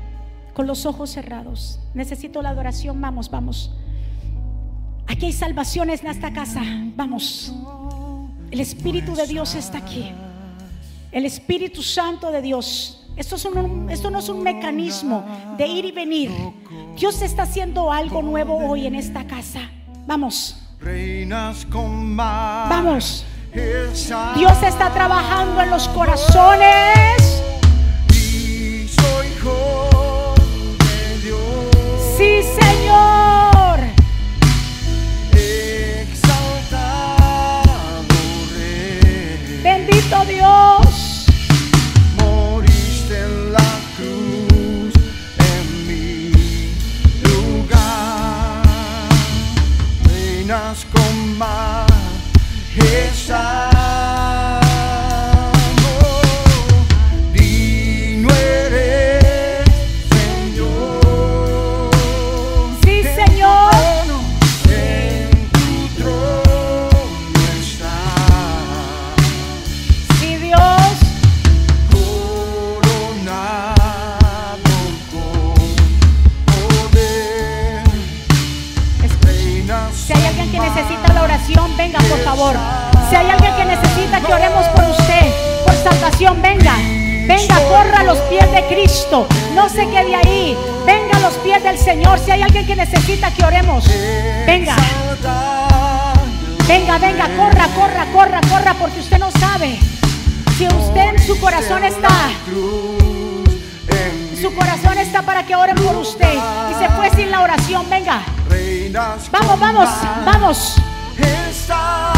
[0.53, 1.81] Con los ojos cerrados.
[1.93, 3.01] Necesito la adoración.
[3.01, 3.75] Vamos, vamos.
[5.05, 6.61] Aquí hay salvaciones en esta casa.
[6.95, 7.53] Vamos.
[8.51, 10.13] El Espíritu de Dios está aquí.
[11.11, 12.97] El Espíritu Santo de Dios.
[13.17, 13.35] Esto,
[13.89, 15.25] esto, no es un mecanismo
[15.57, 16.31] de ir y venir.
[16.97, 19.69] Dios está haciendo algo nuevo hoy en esta casa.
[20.07, 20.55] Vamos.
[22.69, 23.25] Vamos.
[23.53, 27.20] Dios está trabajando en los corazones.
[82.41, 82.55] Favor.
[83.09, 86.75] Si hay alguien que necesita que oremos por usted, por salvación, venga.
[87.27, 89.27] Venga, corra a los pies de Cristo.
[89.53, 90.57] No se quede ahí.
[90.85, 92.19] Venga a los pies del Señor.
[92.19, 93.85] Si hay alguien que necesita que oremos,
[94.45, 94.75] venga.
[96.67, 99.77] Venga, venga, corra, corra, corra, corra, porque usted no sabe
[100.57, 102.09] si usted en su corazón está.
[104.41, 106.33] Su corazón está para que oren por usted.
[106.33, 107.87] Y se fue sin la oración.
[107.89, 108.21] Venga.
[109.31, 109.89] Vamos, vamos,
[110.25, 110.75] vamos.
[111.15, 112.10] Vamos,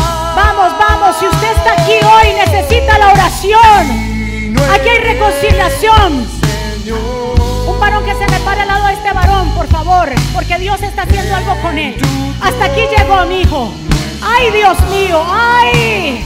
[2.93, 4.55] necesita la oración.
[4.71, 6.27] Aquí hay reconciliación.
[7.67, 10.81] Un varón que se me pare al lado de este varón, por favor, porque Dios
[10.81, 11.95] está haciendo algo con él.
[12.41, 13.71] Hasta aquí llegó mi hijo.
[14.21, 16.25] Ay, Dios mío, ay.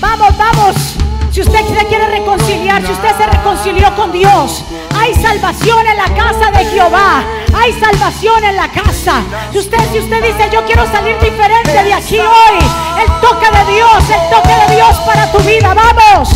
[0.00, 0.95] Vamos, vamos.
[1.36, 4.64] Si usted quiere reconciliar, si usted se reconcilió con Dios,
[4.98, 7.22] hay salvación en la casa de Jehová.
[7.52, 9.20] Hay salvación en la casa.
[9.52, 12.58] Si usted, si usted dice, yo quiero salir diferente de aquí hoy,
[12.98, 16.30] el toque de Dios, el toque de Dios para tu vida, vamos.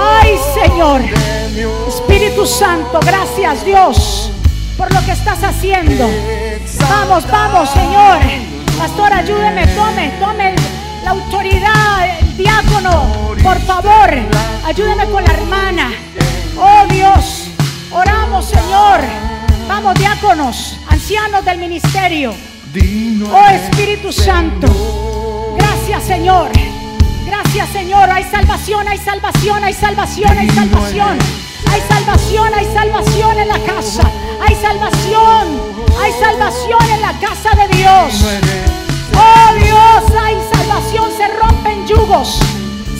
[0.00, 1.02] Ay, Señor.
[1.88, 4.30] Espíritu Santo, gracias Dios
[4.78, 6.08] por lo que estás haciendo.
[6.88, 8.18] Vamos, vamos, Señor.
[8.78, 10.54] Pastor, ayúdeme, tome, tome
[11.04, 14.10] la autoridad, el diácono, por favor,
[14.64, 15.92] ayúdame con la hermana.
[16.58, 17.48] Oh Dios,
[17.90, 19.00] oramos Señor.
[19.68, 22.34] Vamos diáconos, ancianos del ministerio.
[23.32, 26.50] Oh Espíritu Santo, gracias Señor.
[27.26, 28.08] Gracias, Señor.
[28.08, 31.18] Hay salvación, hay salvación, hay salvación, hay salvación.
[31.68, 34.02] Hay salvación, hay salvación en la casa.
[34.46, 35.60] Hay salvación,
[36.00, 38.24] hay salvación en la casa de Dios.
[39.18, 40.36] Oh Dios, hay
[40.66, 42.40] Se rompen yugos.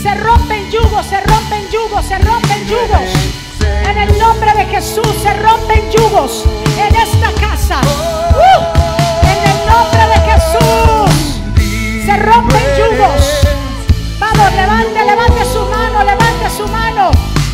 [0.01, 3.11] Se rompen yugos, se rompen yugos, se rompen yugos.
[3.85, 6.45] En el nombre de Jesús se rompen yugos
[6.79, 7.81] en esta casa.
[7.83, 8.63] Uh,
[9.27, 11.41] en el nombre de Jesús
[12.07, 13.23] se rompen yugos.
[14.21, 17.11] Vamos, levante, levante su mano, levante su mano.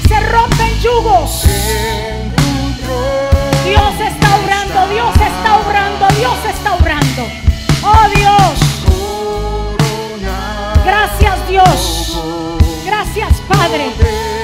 [0.07, 1.45] Se rompen yugos.
[3.65, 7.27] Dios está obrando, Dios está obrando, Dios está obrando.
[7.83, 8.62] Oh Dios.
[11.65, 12.19] Dios.
[12.85, 13.91] Gracias Padre.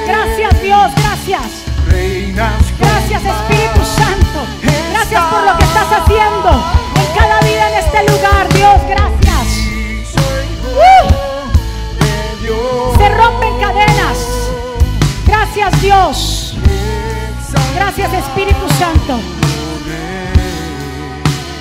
[0.07, 0.93] Gracias Dios.
[0.97, 1.43] Gracias.
[2.79, 4.47] Gracias Espíritu Santo.
[4.93, 6.51] Gracias por lo que estás haciendo
[6.95, 8.49] en cada vida en este lugar.
[8.53, 9.47] Dios, gracias.
[10.65, 11.09] Uh.
[12.99, 14.19] Se rompen cadenas.
[15.27, 16.55] Gracias Dios.
[17.75, 19.19] Gracias Espíritu Santo.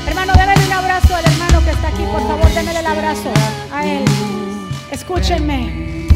[0.08, 2.03] Hermano, démele un abrazo al hermano que está aquí.
[2.12, 3.32] Por favor, démele el abrazo
[3.74, 4.47] a él.
[4.91, 6.07] Escúchenme.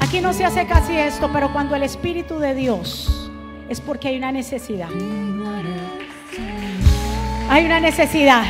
[0.00, 3.30] Aquí no se hace casi esto, pero cuando el Espíritu de Dios
[3.68, 4.88] es porque hay una necesidad.
[7.48, 8.44] Hay una necesidad.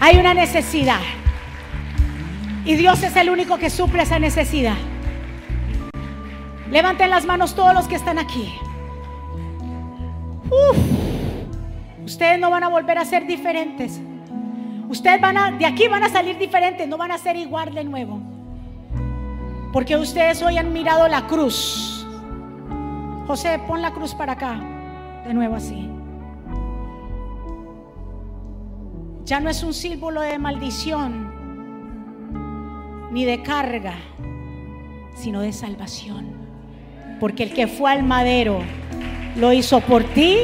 [0.00, 1.00] Hay una necesidad.
[2.64, 4.76] Y Dios es el único que suple esa necesidad.
[6.70, 8.52] Levanten las manos todos los que están aquí.
[10.50, 10.76] Uf.
[12.04, 14.00] Ustedes no van a volver a ser diferentes.
[14.90, 17.84] Ustedes van a, de aquí van a salir diferentes, no van a ser igual de
[17.84, 18.20] nuevo.
[19.72, 22.04] Porque ustedes hoy han mirado la cruz.
[23.28, 24.60] José, pon la cruz para acá.
[25.24, 25.88] De nuevo así.
[29.24, 31.30] Ya no es un símbolo de maldición
[33.12, 33.94] ni de carga,
[35.14, 36.32] sino de salvación.
[37.20, 38.58] Porque el que fue al madero
[39.36, 40.36] lo hizo por ti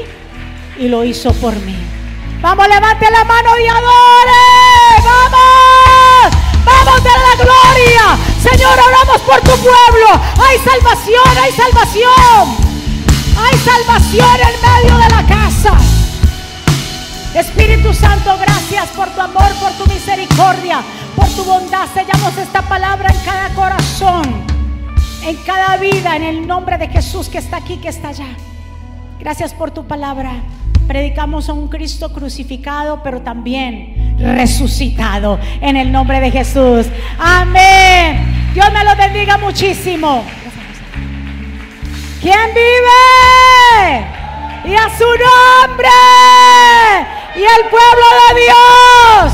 [0.78, 1.95] y lo hizo por mí.
[2.40, 4.42] Vamos, levante la mano y adore.
[5.04, 8.18] Vamos, vamos de la gloria.
[8.40, 10.20] Señor, oramos por tu pueblo.
[10.46, 12.56] Hay salvación, hay salvación.
[13.38, 15.76] Hay salvación en medio de la casa.
[17.34, 20.82] Espíritu Santo, gracias por tu amor, por tu misericordia,
[21.14, 21.86] por tu bondad.
[21.92, 24.24] Sellamos esta palabra en cada corazón,
[25.22, 28.28] en cada vida, en el nombre de Jesús que está aquí, que está allá.
[29.18, 30.32] Gracias por tu palabra.
[30.86, 36.86] Predicamos a un Cristo crucificado, pero también resucitado en el nombre de Jesús.
[37.18, 38.50] Amén.
[38.54, 40.24] Dios me lo bendiga muchísimo.
[42.20, 44.06] ¿Quién vive?
[44.64, 45.88] Y a su nombre.
[47.36, 49.32] Y el pueblo de Dios.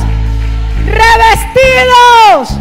[0.87, 2.59] Revestidos.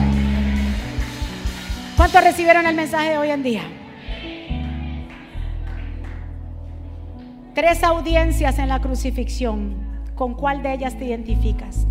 [1.98, 3.64] ¿Cuántos recibieron el mensaje de hoy en día?
[7.54, 9.76] Tres audiencias en la crucifixión.
[10.16, 11.86] ¿Con cuál de ellas te identificas?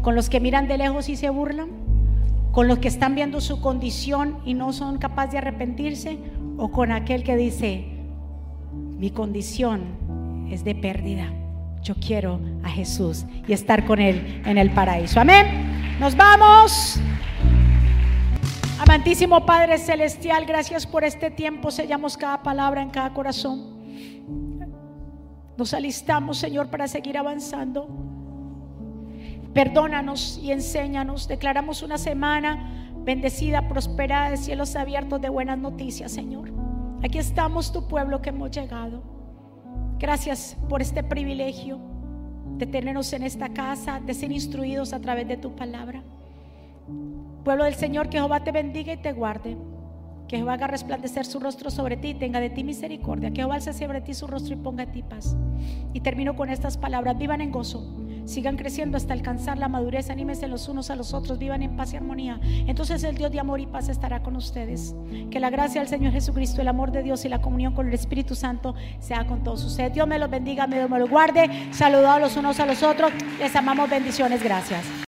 [0.00, 1.68] ¿Con los que miran de lejos y se burlan?
[2.52, 6.18] ¿Con los que están viendo su condición y no son capaces de arrepentirse?
[6.56, 7.88] ¿O con aquel que dice,
[8.72, 11.30] mi condición es de pérdida?
[11.82, 15.20] Yo quiero a Jesús y estar con Él en el paraíso.
[15.20, 15.98] Amén.
[16.00, 16.98] Nos vamos.
[18.78, 21.70] Amantísimo Padre Celestial, gracias por este tiempo.
[21.70, 23.69] Sellamos cada palabra en cada corazón.
[25.60, 27.86] Nos alistamos, Señor, para seguir avanzando.
[29.52, 31.28] Perdónanos y enséñanos.
[31.28, 36.50] Declaramos una semana bendecida, prosperada, de cielos abiertos, de buenas noticias, Señor.
[37.04, 39.02] Aquí estamos, tu pueblo que hemos llegado.
[39.98, 41.78] Gracias por este privilegio
[42.56, 46.02] de tenernos en esta casa, de ser instruidos a través de tu palabra.
[47.44, 49.58] Pueblo del Señor, que Jehová te bendiga y te guarde.
[50.30, 53.30] Que Jehová haga resplandecer su rostro sobre ti y tenga de ti misericordia.
[53.30, 55.34] Que Jehová alce sobre ti su rostro y ponga en ti paz.
[55.92, 57.18] Y termino con estas palabras.
[57.18, 57.84] Vivan en gozo.
[58.26, 60.08] Sigan creciendo hasta alcanzar la madurez.
[60.08, 61.40] Anímense los unos a los otros.
[61.40, 62.38] Vivan en paz y armonía.
[62.68, 64.94] Entonces el Dios de amor y paz estará con ustedes.
[65.32, 67.94] Que la gracia del Señor Jesucristo, el amor de Dios y la comunión con el
[67.94, 69.94] Espíritu Santo sea con todos ustedes.
[69.94, 71.50] Dios me los bendiga, me los guarde.
[71.72, 73.10] Saludados los unos a los otros.
[73.40, 73.90] Les amamos.
[73.90, 74.44] Bendiciones.
[74.44, 74.84] Gracias.